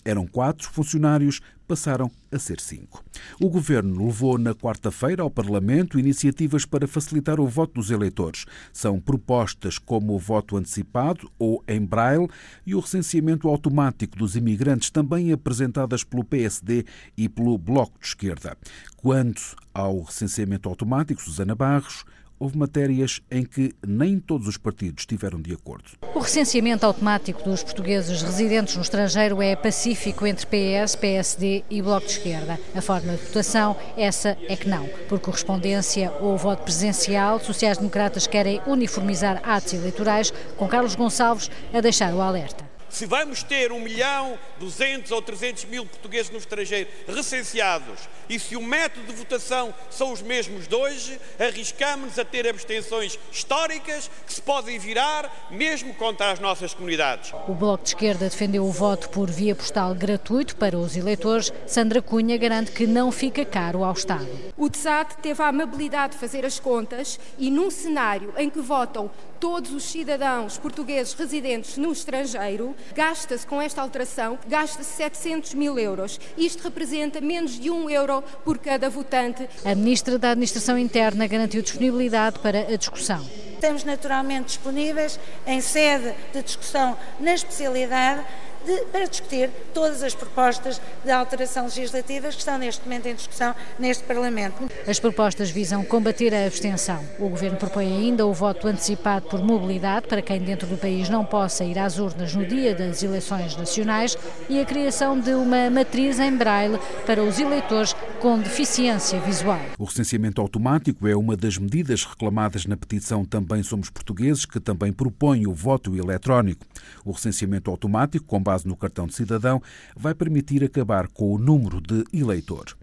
eram 0.04 0.26
quatro 0.26 0.68
funcionários, 0.68 1.40
passaram 1.68 2.10
a 2.32 2.38
ser 2.38 2.60
cinco. 2.60 3.04
O 3.40 3.48
governo 3.48 4.06
levou 4.06 4.36
na 4.38 4.54
quarta-feira 4.54 5.22
ao 5.22 5.30
Parlamento 5.30 6.00
iniciativas 6.00 6.64
para 6.64 6.88
facilitar 6.88 7.38
o 7.38 7.46
voto 7.46 7.74
dos 7.74 7.90
eleitores. 7.90 8.44
São 8.72 8.98
propostas 8.98 9.78
como 9.78 10.14
o 10.14 10.18
voto 10.18 10.56
antecipado 10.56 11.30
ou 11.38 11.62
em 11.68 11.80
braille 11.84 12.28
e 12.66 12.74
o 12.74 12.80
recenseamento 12.80 13.46
automático 13.46 14.16
dos 14.16 14.34
imigrantes, 14.34 14.90
também 14.90 15.32
apresentadas 15.32 16.02
pelo 16.02 16.24
PSD 16.24 16.84
e 17.16 17.28
pelo 17.28 17.56
Bloco 17.56 17.98
de 18.00 18.06
Esquerda. 18.06 18.56
Quanto 18.96 19.54
ao 19.74 20.00
recenseamento 20.02 20.68
automático, 20.68 21.20
Susana 21.20 21.54
Barros, 21.54 22.04
houve 22.40 22.56
matérias 22.56 23.20
em 23.30 23.44
que 23.44 23.74
nem 23.86 24.18
todos 24.18 24.48
os 24.48 24.56
partidos 24.56 25.02
estiveram 25.02 25.40
de 25.40 25.52
acordo. 25.52 25.90
O 26.14 26.18
recenseamento 26.18 26.86
automático 26.86 27.44
dos 27.44 27.62
portugueses 27.62 28.22
residentes 28.22 28.74
no 28.76 28.82
estrangeiro 28.82 29.42
é 29.42 29.54
pacífico 29.54 30.26
entre 30.26 30.46
PS, 30.46 30.96
PSD 30.96 31.62
e 31.68 31.82
Bloco 31.82 32.06
de 32.06 32.12
Esquerda. 32.12 32.58
A 32.74 32.80
forma 32.80 33.12
de 33.12 33.22
votação, 33.22 33.76
essa 33.96 34.38
é 34.48 34.56
que 34.56 34.68
não. 34.68 34.86
Por 35.08 35.20
correspondência 35.20 36.10
ou 36.20 36.38
voto 36.38 36.62
presencial, 36.62 37.38
sociais-democratas 37.38 38.26
querem 38.26 38.62
uniformizar 38.66 39.42
atos 39.44 39.74
eleitorais, 39.74 40.32
com 40.56 40.66
Carlos 40.66 40.94
Gonçalves 40.94 41.50
a 41.74 41.80
deixar 41.82 42.14
o 42.14 42.22
alerta. 42.22 42.69
Se 42.90 43.06
vamos 43.06 43.42
ter 43.42 43.72
1 43.72 43.80
milhão, 43.80 44.38
200 44.58 45.10
ou 45.12 45.22
300 45.22 45.64
mil 45.66 45.86
portugueses 45.86 46.30
no 46.30 46.38
estrangeiro 46.38 46.90
recenseados 47.06 48.00
e 48.28 48.38
se 48.38 48.56
o 48.56 48.62
método 48.62 49.06
de 49.06 49.12
votação 49.12 49.74
são 49.90 50.12
os 50.12 50.22
mesmos 50.22 50.68
de 50.68 50.74
hoje, 50.74 51.20
arriscamos-nos 51.38 52.18
a 52.18 52.24
ter 52.24 52.48
abstenções 52.48 53.18
históricas 53.32 54.10
que 54.26 54.32
se 54.32 54.42
podem 54.42 54.78
virar 54.78 55.48
mesmo 55.50 55.94
contra 55.94 56.30
as 56.30 56.38
nossas 56.38 56.72
comunidades. 56.74 57.32
O 57.48 57.54
Bloco 57.54 57.82
de 57.82 57.90
Esquerda 57.90 58.28
defendeu 58.28 58.64
o 58.64 58.70
voto 58.70 59.08
por 59.10 59.30
via 59.30 59.54
postal 59.54 59.94
gratuito 59.94 60.56
para 60.56 60.78
os 60.78 60.96
eleitores. 60.96 61.52
Sandra 61.66 62.02
Cunha 62.02 62.36
garante 62.36 62.72
que 62.72 62.86
não 62.86 63.10
fica 63.10 63.44
caro 63.44 63.82
ao 63.84 63.94
Estado. 63.94 64.28
O 64.56 64.68
TSAT 64.68 65.16
teve 65.22 65.42
a 65.42 65.48
amabilidade 65.48 66.14
de 66.14 66.18
fazer 66.18 66.44
as 66.44 66.60
contas 66.60 67.18
e 67.38 67.50
num 67.50 67.70
cenário 67.70 68.32
em 68.36 68.48
que 68.48 68.60
votam 68.60 69.10
todos 69.40 69.72
os 69.72 69.84
cidadãos 69.84 70.58
portugueses 70.58 71.14
residentes 71.14 71.78
no 71.78 71.90
estrangeiro, 71.90 72.76
gasta-se 72.94 73.46
com 73.46 73.60
esta 73.60 73.82
alteração, 73.82 74.38
gasta-se 74.46 74.90
700 74.90 75.54
mil 75.54 75.78
euros. 75.78 76.20
Isto 76.36 76.64
representa 76.64 77.20
menos 77.20 77.58
de 77.58 77.70
um 77.70 77.88
euro 77.88 78.22
por 78.44 78.58
cada 78.58 78.88
votante. 78.88 79.48
A 79.64 79.74
Ministra 79.74 80.18
da 80.18 80.30
Administração 80.30 80.78
Interna 80.78 81.26
garantiu 81.26 81.62
disponibilidade 81.62 82.38
para 82.38 82.60
a 82.60 82.76
discussão. 82.76 83.24
Estamos 83.54 83.84
naturalmente 83.84 84.46
disponíveis 84.46 85.20
em 85.46 85.60
sede 85.60 86.14
de 86.32 86.42
discussão 86.42 86.96
na 87.18 87.34
especialidade 87.34 88.24
de, 88.64 88.84
para 88.86 89.06
discutir 89.06 89.50
todas 89.72 90.02
as 90.02 90.14
propostas 90.14 90.80
de 91.04 91.10
alteração 91.10 91.64
legislativas 91.64 92.34
que 92.34 92.40
estão 92.40 92.58
neste 92.58 92.82
momento 92.82 93.06
em 93.06 93.14
discussão 93.14 93.54
neste 93.78 94.04
Parlamento. 94.04 94.68
As 94.86 94.98
propostas 94.98 95.50
visam 95.50 95.84
combater 95.84 96.34
a 96.34 96.46
abstenção. 96.46 97.04
O 97.18 97.28
Governo 97.28 97.56
propõe 97.56 97.86
ainda 97.86 98.26
o 98.26 98.32
voto 98.32 98.66
antecipado 98.66 99.26
por 99.28 99.42
mobilidade 99.42 100.06
para 100.06 100.22
quem 100.22 100.40
dentro 100.40 100.66
do 100.66 100.76
país 100.76 101.08
não 101.08 101.24
possa 101.24 101.64
ir 101.64 101.78
às 101.78 101.98
urnas 101.98 102.34
no 102.34 102.44
dia 102.44 102.74
das 102.74 103.02
eleições 103.02 103.56
nacionais 103.56 104.16
e 104.48 104.60
a 104.60 104.64
criação 104.64 105.18
de 105.18 105.34
uma 105.34 105.70
matriz 105.70 106.18
em 106.18 106.36
braille 106.36 106.78
para 107.06 107.22
os 107.22 107.38
eleitores 107.38 107.94
com 108.20 108.38
deficiência 108.38 109.18
visual. 109.20 109.58
O 109.78 109.84
recenseamento 109.84 110.42
automático 110.42 111.08
é 111.08 111.16
uma 111.16 111.34
das 111.34 111.56
medidas 111.56 112.04
reclamadas 112.04 112.66
na 112.66 112.76
petição 112.76 113.24
Também 113.24 113.62
Somos 113.62 113.88
Portugueses, 113.88 114.44
que 114.44 114.60
também 114.60 114.92
propõe 114.92 115.46
o 115.46 115.54
voto 115.54 115.96
eletrónico. 115.96 116.66
O 117.02 117.12
recenseamento 117.12 117.70
automático, 117.70 118.26
com 118.26 118.42
base 118.42 118.68
no 118.68 118.76
cartão 118.76 119.06
de 119.06 119.14
cidadão, 119.14 119.62
vai 119.96 120.14
permitir 120.14 120.62
acabar 120.62 121.08
com 121.08 121.34
o 121.34 121.38
número 121.38 121.80
de 121.80 122.04
eleitor. 122.12 122.76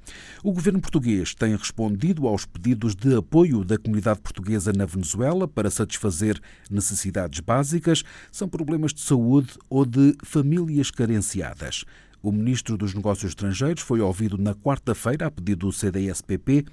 O 0.43 0.51
governo 0.51 0.81
português 0.81 1.35
tem 1.35 1.55
respondido 1.55 2.27
aos 2.27 2.43
pedidos 2.43 2.95
de 2.95 3.15
apoio 3.15 3.63
da 3.63 3.77
comunidade 3.77 4.19
portuguesa 4.19 4.73
na 4.73 4.87
Venezuela 4.87 5.47
para 5.47 5.69
satisfazer 5.69 6.41
necessidades 6.69 7.41
básicas, 7.41 8.03
são 8.31 8.49
problemas 8.49 8.91
de 8.91 9.01
saúde 9.01 9.53
ou 9.69 9.85
de 9.85 10.15
famílias 10.23 10.89
carenciadas. 10.89 11.85
O 12.21 12.31
ministro 12.31 12.77
dos 12.77 12.93
Negócios 12.93 13.29
Estrangeiros 13.29 13.83
foi 13.83 14.01
ouvido 14.01 14.37
na 14.37 14.55
quarta-feira 14.55 15.27
a 15.27 15.31
pedido 15.31 15.67
do 15.67 15.71
CDS-PP 15.71 16.65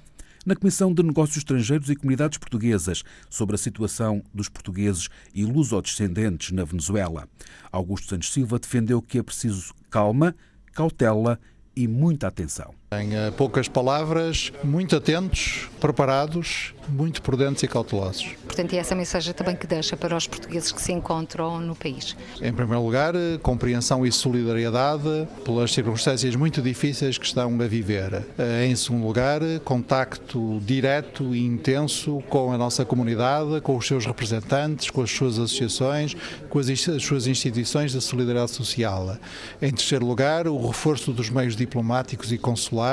na 0.45 0.55
Comissão 0.55 0.93
de 0.93 1.01
Negócios 1.01 1.37
Estrangeiros 1.37 1.89
e 1.89 1.95
Comunidades 1.95 2.37
Portuguesas 2.37 3.03
sobre 3.29 3.55
a 3.55 3.57
situação 3.57 4.23
dos 4.33 4.47
portugueses 4.47 5.09
e 5.33 5.43
lusodescendentes 5.43 6.51
na 6.51 6.63
Venezuela. 6.63 7.27
Augusto 7.71 8.09
Santos 8.09 8.31
Silva 8.31 8.59
defendeu 8.59 9.01
que 9.01 9.17
é 9.17 9.23
preciso 9.23 9.73
calma, 9.89 10.35
cautela 10.71 11.39
e 11.75 11.87
muita 11.87 12.27
atenção. 12.27 12.73
Em 13.01 13.15
eh, 13.15 13.31
poucas 13.31 13.67
palavras, 13.67 14.51
muito 14.63 14.95
atentos, 14.95 15.69
preparados, 15.79 16.73
muito 16.87 17.21
prudentes 17.21 17.63
e 17.63 17.67
cautelosos. 17.67 18.27
Portanto, 18.45 18.73
e 18.73 18.77
essa 18.77 18.95
mensagem 18.95 19.33
também 19.33 19.55
que 19.55 19.67
deixa 19.67 19.97
para 19.97 20.15
os 20.15 20.27
portugueses 20.27 20.71
que 20.71 20.81
se 20.81 20.91
encontram 20.91 21.59
no 21.59 21.75
país? 21.75 22.15
Em 22.41 22.53
primeiro 22.53 22.83
lugar, 22.83 23.15
eh, 23.15 23.37
compreensão 23.41 24.05
e 24.05 24.11
solidariedade 24.11 25.27
pelas 25.43 25.71
circunstâncias 25.73 26.35
muito 26.35 26.61
difíceis 26.61 27.17
que 27.17 27.25
estão 27.25 27.59
a 27.59 27.67
viver. 27.67 28.25
Eh, 28.37 28.67
em 28.67 28.75
segundo 28.75 29.05
lugar, 29.05 29.41
contacto 29.63 30.61
direto 30.63 31.35
e 31.35 31.45
intenso 31.45 32.23
com 32.29 32.51
a 32.51 32.57
nossa 32.57 32.85
comunidade, 32.85 33.61
com 33.61 33.75
os 33.75 33.85
seus 33.85 34.05
representantes, 34.05 34.89
com 34.89 35.01
as 35.01 35.11
suas 35.11 35.39
associações, 35.39 36.15
com 36.49 36.59
as, 36.59 36.69
as 36.69 37.03
suas 37.03 37.27
instituições 37.27 37.93
da 37.93 38.01
solidariedade 38.01 38.51
social. 38.51 39.17
Em 39.61 39.71
terceiro 39.71 40.05
lugar, 40.05 40.47
o 40.47 40.67
reforço 40.67 41.11
dos 41.11 41.29
meios 41.29 41.55
diplomáticos 41.55 42.31
e 42.31 42.37
consulares 42.37 42.84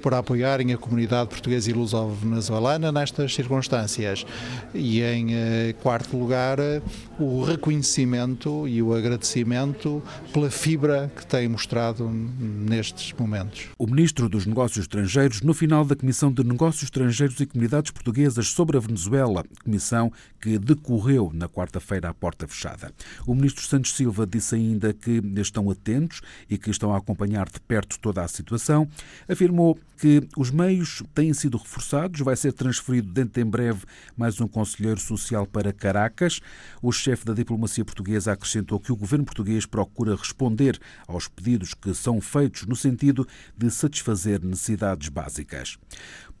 para 0.00 0.18
apoiarem 0.18 0.72
a 0.72 0.78
comunidade 0.78 1.28
portuguesa 1.28 1.70
e 1.70 1.72
luso-venezuelana 1.72 2.92
nestas 2.92 3.34
circunstâncias. 3.34 4.26
E 4.74 5.00
em 5.02 5.34
eh, 5.34 5.74
quarto 5.82 6.16
lugar, 6.16 6.58
o 7.18 7.42
reconhecimento 7.44 8.66
e 8.68 8.82
o 8.82 8.94
agradecimento 8.94 10.02
pela 10.32 10.50
fibra 10.50 11.10
que 11.14 11.26
tem 11.26 11.48
mostrado 11.48 12.08
nestes 12.10 13.12
momentos. 13.12 13.68
O 13.78 13.86
ministro 13.86 14.28
dos 14.28 14.46
Negócios 14.46 14.84
Estrangeiros, 14.84 15.42
no 15.42 15.54
final 15.54 15.84
da 15.84 15.96
Comissão 15.96 16.32
de 16.32 16.44
Negócios 16.44 16.84
Estrangeiros 16.84 17.38
e 17.40 17.46
Comunidades 17.46 17.90
Portuguesas 17.90 18.48
sobre 18.48 18.76
a 18.76 18.80
Venezuela, 18.80 19.44
comissão 19.62 20.12
que 20.40 20.58
decorreu 20.58 21.30
na 21.32 21.48
quarta-feira 21.48 22.08
à 22.08 22.14
porta 22.14 22.46
fechada. 22.48 22.92
O 23.26 23.34
ministro 23.34 23.64
Santos 23.64 23.94
Silva 23.94 24.26
disse 24.26 24.54
ainda 24.54 24.92
que 24.92 25.22
estão 25.36 25.70
atentos 25.70 26.20
e 26.50 26.58
que 26.58 26.70
estão 26.70 26.92
a 26.92 26.98
acompanhar 26.98 27.48
de 27.48 27.60
perto 27.60 27.98
toda 27.98 28.22
a 28.22 28.28
situação 28.28 28.88
afirmou 29.28 29.78
que 29.98 30.26
os 30.36 30.50
meios 30.50 31.02
têm 31.14 31.32
sido 31.32 31.56
reforçados, 31.56 32.20
vai 32.20 32.34
ser 32.34 32.52
transferido 32.52 33.12
dentro 33.12 33.34
de 33.34 33.40
em 33.40 33.48
breve 33.48 33.84
mais 34.16 34.40
um 34.40 34.48
conselheiro 34.48 34.98
social 34.98 35.46
para 35.46 35.72
Caracas. 35.72 36.40
O 36.82 36.90
chefe 36.90 37.24
da 37.24 37.32
diplomacia 37.32 37.84
portuguesa 37.84 38.32
acrescentou 38.32 38.80
que 38.80 38.90
o 38.90 38.96
governo 38.96 39.24
português 39.24 39.64
procura 39.64 40.16
responder 40.16 40.80
aos 41.06 41.28
pedidos 41.28 41.72
que 41.74 41.94
são 41.94 42.20
feitos 42.20 42.66
no 42.66 42.74
sentido 42.74 43.26
de 43.56 43.70
satisfazer 43.70 44.42
necessidades 44.42 45.08
básicas. 45.08 45.78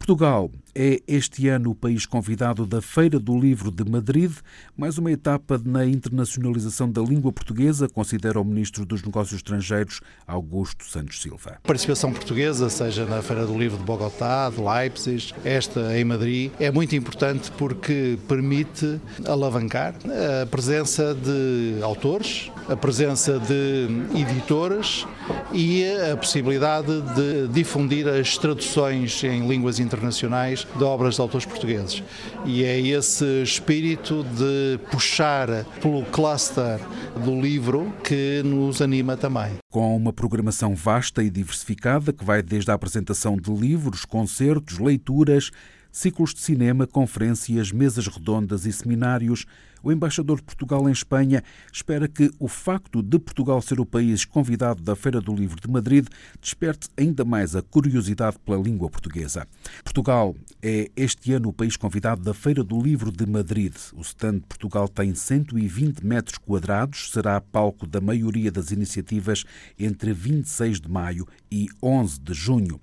Portugal 0.04 0.50
é 0.74 1.00
este 1.06 1.48
ano 1.48 1.70
o 1.70 1.74
país 1.76 2.06
convidado 2.06 2.66
da 2.66 2.80
Feira 2.82 3.20
do 3.20 3.38
Livro 3.38 3.70
de 3.70 3.88
Madrid, 3.88 4.32
mais 4.76 4.98
uma 4.98 5.12
etapa 5.12 5.60
na 5.64 5.84
internacionalização 5.84 6.90
da 6.90 7.00
língua 7.02 7.30
portuguesa, 7.30 7.88
considera 7.88 8.40
o 8.40 8.44
Ministro 8.44 8.84
dos 8.84 9.02
Negócios 9.02 9.36
Estrangeiros, 9.36 10.00
Augusto 10.26 10.84
Santos 10.84 11.20
Silva. 11.20 11.58
A 11.62 11.68
participação 11.68 12.12
portuguesa, 12.12 12.68
seja 12.68 13.04
na 13.04 13.22
Feira 13.22 13.46
do 13.46 13.56
Livro 13.56 13.78
de 13.78 13.84
Bogotá, 13.84 14.50
de 14.50 14.60
Leipzig, 14.60 15.32
esta 15.44 15.96
em 15.96 16.04
Madrid, 16.04 16.50
é 16.58 16.70
muito 16.70 16.96
importante 16.96 17.52
porque 17.52 18.18
permite 18.26 19.00
alavancar 19.26 19.94
a 20.42 20.46
presença 20.46 21.14
de 21.14 21.80
autores, 21.82 22.50
a 22.68 22.76
presença 22.76 23.38
de 23.38 24.18
editoras 24.18 25.06
e 25.52 25.84
a 26.10 26.16
possibilidade 26.16 27.02
de 27.14 27.48
difundir 27.48 28.08
as 28.08 28.36
traduções 28.38 29.22
em 29.22 29.46
línguas 29.46 29.78
internacionais 29.78 29.91
de 29.98 30.84
obras 30.84 31.14
de 31.16 31.20
autores 31.20 31.46
portugueses. 31.46 32.02
E 32.44 32.64
é 32.64 32.80
esse 32.80 33.42
espírito 33.42 34.24
de 34.24 34.78
puxar 34.90 35.64
pelo 35.80 36.04
cluster 36.06 36.80
do 37.24 37.40
livro 37.40 37.92
que 38.04 38.42
nos 38.44 38.80
anima 38.80 39.16
também. 39.16 39.52
Com 39.70 39.96
uma 39.96 40.12
programação 40.12 40.74
vasta 40.74 41.22
e 41.22 41.30
diversificada 41.30 42.12
que 42.12 42.24
vai 42.24 42.42
desde 42.42 42.70
a 42.70 42.74
apresentação 42.74 43.36
de 43.36 43.50
livros, 43.50 44.04
concertos, 44.04 44.78
leituras, 44.78 45.50
ciclos 45.90 46.32
de 46.32 46.40
cinema, 46.40 46.86
conferências, 46.86 47.70
mesas 47.70 48.06
redondas 48.06 48.64
e 48.64 48.72
seminários, 48.72 49.44
O 49.82 49.90
embaixador 49.90 50.36
de 50.36 50.44
Portugal 50.44 50.88
em 50.88 50.92
Espanha 50.92 51.42
espera 51.72 52.06
que 52.06 52.30
o 52.38 52.46
facto 52.46 53.02
de 53.02 53.18
Portugal 53.18 53.60
ser 53.60 53.80
o 53.80 53.86
país 53.86 54.24
convidado 54.24 54.80
da 54.80 54.94
Feira 54.94 55.20
do 55.20 55.34
Livro 55.34 55.60
de 55.60 55.68
Madrid 55.68 56.06
desperte 56.40 56.88
ainda 56.96 57.24
mais 57.24 57.56
a 57.56 57.62
curiosidade 57.62 58.38
pela 58.38 58.62
língua 58.62 58.88
portuguesa. 58.88 59.46
Portugal 59.82 60.36
é 60.62 60.88
este 60.94 61.32
ano 61.32 61.48
o 61.48 61.52
país 61.52 61.76
convidado 61.76 62.22
da 62.22 62.32
Feira 62.32 62.62
do 62.62 62.80
Livro 62.80 63.10
de 63.10 63.26
Madrid. 63.26 63.74
O 63.94 64.02
stand 64.02 64.34
de 64.34 64.46
Portugal 64.46 64.86
tem 64.86 65.14
120 65.14 66.06
metros 66.06 66.38
quadrados, 66.38 67.10
será 67.10 67.40
palco 67.40 67.84
da 67.84 68.00
maioria 68.00 68.52
das 68.52 68.70
iniciativas 68.70 69.44
entre 69.76 70.12
26 70.12 70.80
de 70.80 70.88
maio 70.88 71.26
e 71.50 71.66
11 71.82 72.20
de 72.20 72.34
junho. 72.34 72.80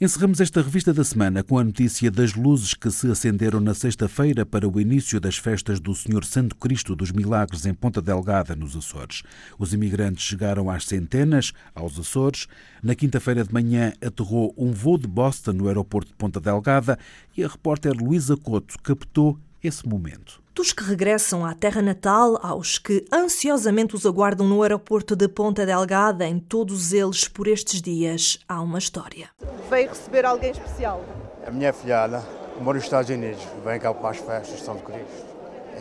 Encerramos 0.00 0.40
esta 0.40 0.62
revista 0.62 0.92
da 0.92 1.04
semana 1.04 1.44
com 1.44 1.58
a 1.58 1.64
notícia 1.64 2.10
das 2.10 2.34
luzes 2.34 2.74
que 2.74 2.90
se 2.90 3.08
acenderam 3.08 3.60
na 3.60 3.74
sexta-feira 3.74 4.44
para 4.44 4.68
o 4.68 4.80
início 4.80 5.20
das 5.20 5.36
festas 5.36 5.78
do 5.78 5.94
Senhor 5.94 6.24
Santo 6.24 6.39
Cristo 6.48 6.96
dos 6.96 7.12
Milagres 7.12 7.66
em 7.66 7.74
Ponta 7.74 8.00
Delgada, 8.00 8.56
nos 8.56 8.74
Açores. 8.74 9.22
Os 9.58 9.74
imigrantes 9.74 10.24
chegaram 10.24 10.70
às 10.70 10.86
centenas 10.86 11.52
aos 11.74 11.98
Açores. 11.98 12.48
Na 12.82 12.94
quinta-feira 12.94 13.44
de 13.44 13.52
manhã 13.52 13.92
aterrou 14.04 14.54
um 14.56 14.72
voo 14.72 14.96
de 14.96 15.06
Boston 15.06 15.52
no 15.52 15.68
aeroporto 15.68 16.08
de 16.08 16.16
Ponta 16.16 16.40
Delgada 16.40 16.98
e 17.36 17.44
a 17.44 17.48
repórter 17.48 17.92
Luísa 17.92 18.36
Couto 18.36 18.78
captou 18.82 19.38
esse 19.62 19.86
momento. 19.86 20.42
Dos 20.54 20.72
que 20.72 20.82
regressam 20.82 21.44
à 21.44 21.54
terra 21.54 21.80
natal, 21.80 22.38
aos 22.42 22.78
que 22.78 23.04
ansiosamente 23.12 23.94
os 23.94 24.04
aguardam 24.04 24.46
no 24.48 24.62
aeroporto 24.62 25.14
de 25.14 25.28
Ponta 25.28 25.64
Delgada, 25.64 26.26
em 26.26 26.38
todos 26.38 26.92
eles 26.92 27.28
por 27.28 27.46
estes 27.46 27.80
dias 27.80 28.38
há 28.48 28.60
uma 28.60 28.78
história. 28.78 29.30
Veio 29.68 29.88
receber 29.88 30.24
alguém 30.24 30.50
especial? 30.50 31.04
A 31.46 31.50
minha 31.50 31.72
filhada 31.72 32.22
mora 32.60 32.76
nos 32.76 32.84
Estados 32.84 33.10
Unidos, 33.10 33.42
vem 33.64 33.80
cá 33.80 33.94
para 33.94 34.10
as 34.10 34.18
festas 34.18 34.58
de 34.58 34.64
São 34.64 34.78
Cristo. 34.78 35.29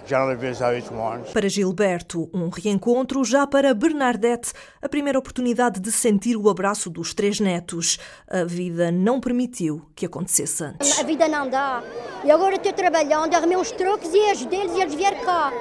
Já 0.06 0.26
não 0.26 0.38
vejo 0.38 0.64
há 0.64 0.70
oito 0.70 0.94
anos. 0.94 1.30
Para 1.32 1.50
Gilberto, 1.50 2.30
um 2.34 2.50
reencontro, 2.50 3.24
já 3.24 3.46
para 3.46 3.74
Bernadette, 3.74 4.54
a 4.82 4.90
primeira 4.90 5.20
oportunidade 5.20 5.80
de 5.80 5.92
sentir 5.92 6.36
o 6.36 6.50
abraço 6.50 6.90
dos 6.90 7.14
três 7.14 7.40
netos. 7.40 8.00
A 8.28 8.44
vida 8.44 8.92
não 8.92 9.20
permitiu 9.20 9.82
que 9.96 10.06
acontecesse 10.06 10.64
antes. 10.64 11.00
A 11.00 11.04
vida 11.04 11.28
não 11.28 11.50
dá. 11.50 11.84
E 12.24 12.32
agora 12.32 12.56
estou 12.56 12.74
trabalhando, 12.74 13.34
arrumei 13.34 13.58
uns 13.58 13.72
trocos 13.72 14.14
e 14.14 14.32
ajudei-los 14.32 14.76
e 14.76 14.82
eles 14.82 14.96
vieram 14.96 15.20
cá. 15.24 15.52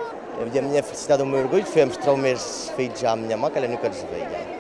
A 0.41 0.63
minha 0.63 0.83
felicidade, 0.83 1.23
o 1.23 1.27
meu 1.27 1.41
orgulho 1.41 1.67
foi 1.67 1.85
mostrar 1.85 2.13
os 2.13 2.19
meus 2.19 2.71
filhos 2.77 3.03
à 3.05 3.17
minha 3.17 3.37
mãe, 3.37 3.51
que 3.51 3.59
ela 3.59 3.69
nunca 3.69 3.89
lhes 3.89 4.03
veia. 4.05 4.59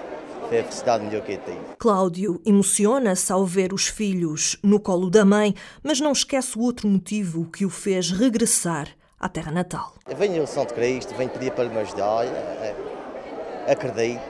Foi 0.48 0.58
a 0.58 0.62
felicidade 0.64 1.04
melhor 1.04 1.22
que 1.22 1.32
eu 1.32 1.38
tive. 1.38 1.58
Cláudio 1.78 2.40
emociona-se 2.44 3.32
ao 3.32 3.46
ver 3.46 3.72
os 3.72 3.86
filhos 3.86 4.56
no 4.62 4.80
colo 4.80 5.08
da 5.08 5.24
mãe, 5.24 5.54
mas 5.82 6.00
não 6.00 6.10
esquece 6.10 6.58
o 6.58 6.62
outro 6.62 6.88
motivo 6.88 7.44
que 7.50 7.64
o 7.64 7.70
fez 7.70 8.10
regressar 8.10 8.97
à 9.18 9.28
terra 9.28 9.52
natal. 9.52 9.94
Venho 10.16 10.40
ao 10.40 10.46
Santo 10.46 10.74
Cristo, 10.74 11.14
venho 11.14 11.30
pedir 11.30 11.52
para 11.52 11.64
ele 11.64 11.74
me 11.74 11.80
ajudar, 11.80 12.24
acredite, 13.66 14.20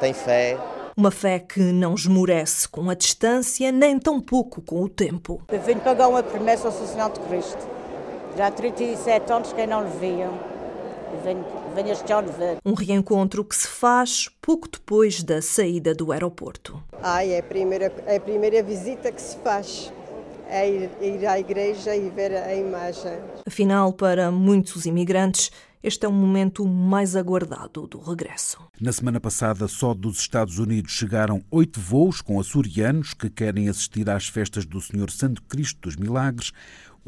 tem 0.00 0.12
fé. 0.12 0.58
Uma 0.96 1.10
fé 1.10 1.38
que 1.38 1.60
não 1.60 1.94
esmorece 1.94 2.68
com 2.68 2.90
a 2.90 2.94
distância, 2.94 3.70
nem 3.70 3.98
tão 3.98 4.20
pouco 4.20 4.60
com 4.60 4.82
o 4.82 4.88
tempo. 4.88 5.40
Eu 5.48 5.60
venho 5.60 5.80
pagar 5.80 6.08
uma 6.08 6.22
promessa 6.22 6.66
ao 6.66 6.72
Senhor 6.72 7.10
de 7.10 7.20
Cristo. 7.20 7.68
Já 8.36 8.48
há 8.48 8.50
37 8.50 9.32
anos 9.32 9.52
que 9.52 9.66
não 9.66 9.84
lhe 9.84 9.90
viam. 9.98 10.32
Venho, 11.22 11.44
venho 11.74 11.92
este 11.92 12.12
ano 12.12 12.30
ver. 12.32 12.58
Um 12.64 12.74
reencontro 12.74 13.44
que 13.44 13.56
se 13.56 13.68
faz 13.68 14.28
pouco 14.42 14.68
depois 14.68 15.22
da 15.22 15.40
saída 15.40 15.94
do 15.94 16.12
aeroporto. 16.12 16.82
Ai, 17.02 17.32
é 17.32 17.38
a 17.38 17.42
primeira, 17.42 17.92
é 18.06 18.16
a 18.16 18.20
primeira 18.20 18.62
visita 18.62 19.10
que 19.12 19.22
se 19.22 19.36
faz 19.38 19.92
é 20.48 20.68
ir, 20.68 20.90
ir 21.00 21.26
à 21.26 21.38
igreja 21.38 21.94
e 21.94 22.08
ver 22.10 22.34
a 22.34 22.54
imagem. 22.54 23.18
Afinal, 23.46 23.92
para 23.92 24.30
muitos 24.30 24.86
imigrantes, 24.86 25.50
este 25.82 26.04
é 26.04 26.08
o 26.08 26.12
momento 26.12 26.66
mais 26.66 27.14
aguardado 27.14 27.86
do 27.86 28.00
regresso. 28.00 28.58
Na 28.80 28.92
semana 28.92 29.20
passada, 29.20 29.68
só 29.68 29.94
dos 29.94 30.18
Estados 30.18 30.58
Unidos 30.58 30.92
chegaram 30.92 31.42
oito 31.50 31.80
voos 31.80 32.20
com 32.20 32.40
açorianos 32.40 33.14
que 33.14 33.30
querem 33.30 33.68
assistir 33.68 34.10
às 34.10 34.26
festas 34.26 34.64
do 34.64 34.80
Senhor 34.80 35.10
Santo 35.10 35.40
Cristo 35.44 35.78
dos 35.82 35.96
Milagres. 35.96 36.52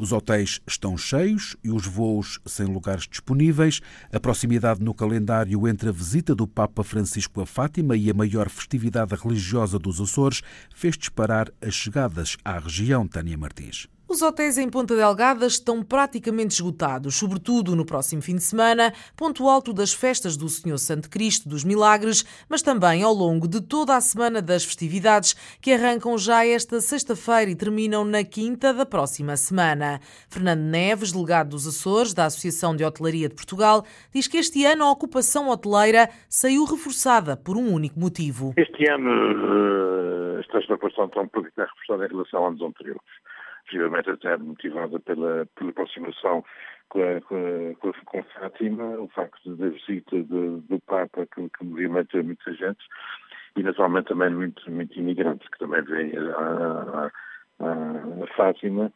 Os 0.01 0.11
hotéis 0.11 0.59
estão 0.67 0.97
cheios 0.97 1.55
e 1.63 1.69
os 1.69 1.85
voos 1.85 2.39
sem 2.43 2.65
lugares 2.65 3.07
disponíveis. 3.07 3.81
A 4.11 4.19
proximidade 4.19 4.81
no 4.81 4.95
calendário 4.95 5.67
entre 5.67 5.89
a 5.89 5.91
visita 5.91 6.33
do 6.33 6.47
Papa 6.47 6.83
Francisco 6.83 7.39
a 7.39 7.45
Fátima 7.45 7.95
e 7.95 8.09
a 8.09 8.13
maior 8.15 8.49
festividade 8.49 9.13
religiosa 9.13 9.77
dos 9.77 10.01
Açores 10.01 10.41
fez 10.73 10.97
disparar 10.97 11.51
as 11.61 11.75
chegadas 11.75 12.35
à 12.43 12.57
região, 12.57 13.07
Tânia 13.07 13.37
Martins. 13.37 13.87
Os 14.11 14.21
hotéis 14.21 14.57
em 14.57 14.69
Ponta 14.69 14.93
Delgada 14.93 15.45
estão 15.45 15.81
praticamente 15.81 16.55
esgotados, 16.55 17.15
sobretudo 17.15 17.77
no 17.77 17.85
próximo 17.85 18.21
fim 18.21 18.35
de 18.35 18.43
semana, 18.43 18.91
ponto 19.15 19.47
alto 19.47 19.71
das 19.71 19.93
festas 19.93 20.35
do 20.35 20.49
Senhor 20.49 20.77
Santo 20.79 21.09
Cristo 21.09 21.47
dos 21.47 21.63
Milagres, 21.63 22.25
mas 22.49 22.61
também 22.61 23.03
ao 23.03 23.13
longo 23.13 23.47
de 23.47 23.61
toda 23.61 23.95
a 23.95 24.01
semana 24.01 24.41
das 24.41 24.65
festividades, 24.65 25.33
que 25.61 25.71
arrancam 25.71 26.17
já 26.17 26.45
esta 26.45 26.81
sexta-feira 26.81 27.51
e 27.51 27.55
terminam 27.55 28.03
na 28.03 28.21
quinta 28.25 28.73
da 28.73 28.85
próxima 28.85 29.37
semana. 29.37 30.01
Fernando 30.29 30.59
Neves, 30.59 31.13
delegado 31.13 31.51
dos 31.51 31.65
Açores, 31.65 32.13
da 32.13 32.25
Associação 32.25 32.75
de 32.75 32.83
Hotelaria 32.83 33.29
de 33.29 33.35
Portugal, 33.35 33.85
diz 34.13 34.27
que 34.27 34.35
este 34.35 34.65
ano 34.65 34.83
a 34.83 34.91
ocupação 34.91 35.47
hoteleira 35.47 36.09
saiu 36.27 36.65
reforçada 36.65 37.37
por 37.37 37.55
um 37.55 37.73
único 37.73 37.97
motivo. 37.97 38.53
Este 38.57 38.91
ano 38.91 40.35
uh, 40.35 40.39
esta 40.41 40.57
ocupação 40.73 41.05
está 41.05 41.21
um 41.21 41.29
pouco 41.29 41.47
reforçada 41.55 42.05
em 42.05 42.09
relação 42.09 42.43
a 42.43 42.49
anos 42.49 42.61
anteriores 42.61 43.21
possivelmente 43.65 44.09
até 44.09 44.37
motivada 44.37 44.99
pela, 44.99 45.45
pela 45.55 45.69
aproximação 45.69 46.43
com, 46.89 47.01
a, 47.01 47.21
com, 47.21 47.89
a, 47.89 48.05
com 48.05 48.23
Fátima, 48.23 48.99
o 48.99 49.07
facto 49.09 49.55
da 49.55 49.69
visita 49.69 50.23
do, 50.23 50.57
do 50.61 50.79
Papa 50.81 51.25
que, 51.27 51.49
que 51.49 51.63
movimenta 51.63 52.21
muita 52.21 52.53
gente 52.53 52.83
e 53.55 53.63
naturalmente 53.63 54.07
também 54.07 54.29
muito, 54.29 54.69
muito 54.71 54.97
imigrantes 54.99 55.47
que 55.49 55.59
também 55.59 55.81
vêm 55.83 56.11
a, 56.17 56.21
a, 56.37 57.11
a, 57.59 58.23
a 58.23 58.27
Fátima 58.35 58.91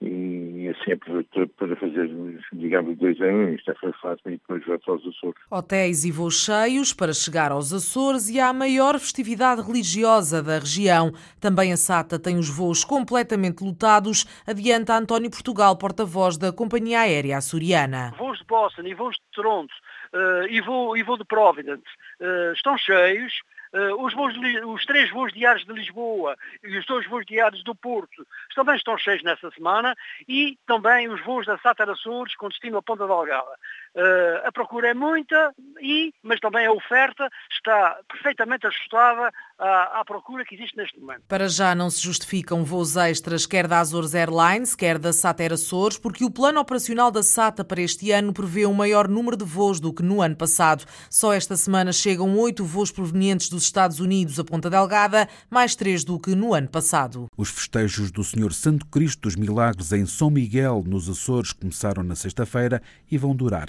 e 0.00 0.68
assim 0.68 0.92
aproveitou 0.92 1.48
para 1.48 1.74
fazer, 1.76 2.08
digamos, 2.52 2.96
dois 2.98 3.20
anos, 3.20 3.56
isto 3.58 3.70
é 3.72 3.74
foi 3.74 3.92
Fátima 3.94 4.34
e 4.34 4.38
depois 4.38 4.64
volta 4.64 4.92
aos 4.92 5.04
Açores. 5.04 5.42
Hotéis 5.50 6.04
e 6.04 6.12
voos 6.12 6.44
cheios 6.44 6.92
para 6.92 7.12
chegar 7.12 7.50
aos 7.50 7.72
Açores 7.72 8.28
e 8.28 8.38
à 8.38 8.52
maior 8.52 8.98
festividade 8.98 9.60
religiosa 9.60 10.42
da 10.42 10.58
região. 10.58 11.12
Também 11.40 11.72
a 11.72 11.76
SATA 11.76 12.18
tem 12.18 12.38
os 12.38 12.48
voos 12.48 12.84
completamente 12.84 13.64
lotados, 13.64 14.24
adianta 14.46 14.96
António 14.96 15.30
Portugal, 15.30 15.76
porta-voz 15.76 16.38
da 16.38 16.52
Companhia 16.52 17.00
Aérea 17.00 17.38
Açoriana. 17.38 18.14
Voos 18.16 18.38
de 18.38 18.44
Boston 18.44 18.82
e 18.82 18.94
voos 18.94 19.16
de 19.16 19.22
Toronto 19.34 19.72
uh, 20.14 20.46
e, 20.48 20.60
voo, 20.60 20.96
e 20.96 21.02
voo 21.02 21.18
de 21.18 21.24
Providence 21.24 21.82
uh, 22.20 22.52
estão 22.52 22.78
cheios, 22.78 23.32
Uh, 23.72 24.02
os, 24.02 24.14
os, 24.14 24.84
três 24.86 25.10
voos 25.10 25.32
diários 25.32 25.64
de 25.66 25.72
Lisboa 25.72 26.36
e 26.62 26.78
os 26.78 26.86
dois 26.86 27.06
voos 27.06 27.26
diários 27.26 27.62
do 27.62 27.74
Porto 27.74 28.26
também 28.54 28.76
estão 28.76 28.96
cheios 28.96 29.22
nessa 29.22 29.50
semana 29.50 29.94
e 30.26 30.58
também 30.66 31.08
os 31.08 31.22
voos 31.24 31.46
da 31.46 31.58
Sátara 31.58 31.92
Açores 31.92 32.34
com 32.36 32.48
destino 32.48 32.78
a 32.78 32.82
Ponta 32.82 33.06
Delgada. 33.06 33.58
Uh, 33.94 34.46
a 34.46 34.52
procura 34.52 34.88
é 34.88 34.94
muita, 34.94 35.52
e, 35.80 36.12
mas 36.22 36.38
também 36.40 36.66
a 36.66 36.72
oferta 36.72 37.28
está 37.50 37.98
perfeitamente 38.08 38.66
ajustada 38.66 39.32
à, 39.58 40.00
à, 40.00 40.04
procura 40.04 40.44
que 40.44 40.54
existe 40.54 40.76
neste 40.76 41.00
momento. 41.00 41.22
Para 41.26 41.48
já 41.48 41.74
não 41.74 41.90
se 41.90 42.00
justificam 42.02 42.64
voos 42.64 42.96
extras 42.96 43.46
quer 43.46 43.66
da 43.66 43.80
Azores 43.80 44.14
Airlines, 44.14 44.74
quer 44.74 44.98
da 44.98 45.12
SATA 45.12 45.52
Açores, 45.52 45.98
porque 45.98 46.24
o 46.24 46.30
plano 46.30 46.60
operacional 46.60 47.10
da 47.10 47.22
SATA 47.22 47.64
para 47.64 47.80
este 47.80 48.10
ano 48.10 48.32
prevê 48.32 48.66
um 48.66 48.74
maior 48.74 49.08
número 49.08 49.36
de 49.36 49.44
voos 49.44 49.80
do 49.80 49.92
que 49.92 50.02
no 50.02 50.20
ano 50.20 50.36
passado. 50.36 50.84
Só 51.10 51.32
esta 51.32 51.56
semana 51.56 51.92
chegam 51.92 52.36
oito 52.38 52.64
voos 52.64 52.92
provenientes 52.92 53.48
dos 53.48 53.62
Estados 53.64 54.00
Unidos 54.00 54.38
a 54.38 54.44
Ponta 54.44 54.68
Delgada, 54.68 55.28
mais 55.50 55.74
três 55.74 56.04
do 56.04 56.18
que 56.18 56.34
no 56.34 56.54
ano 56.54 56.68
passado. 56.68 57.26
Os 57.36 57.50
festejos 57.50 58.10
do 58.10 58.22
Senhor 58.22 58.52
Santo 58.52 58.86
Cristo 58.86 59.22
dos 59.22 59.36
Milagres 59.36 59.92
em 59.92 60.06
São 60.06 60.30
Miguel, 60.30 60.84
nos 60.86 61.08
Açores, 61.08 61.52
começaram 61.52 62.02
na 62.02 62.14
sexta-feira 62.14 62.82
e 63.10 63.16
vão 63.16 63.34
durar 63.34 63.68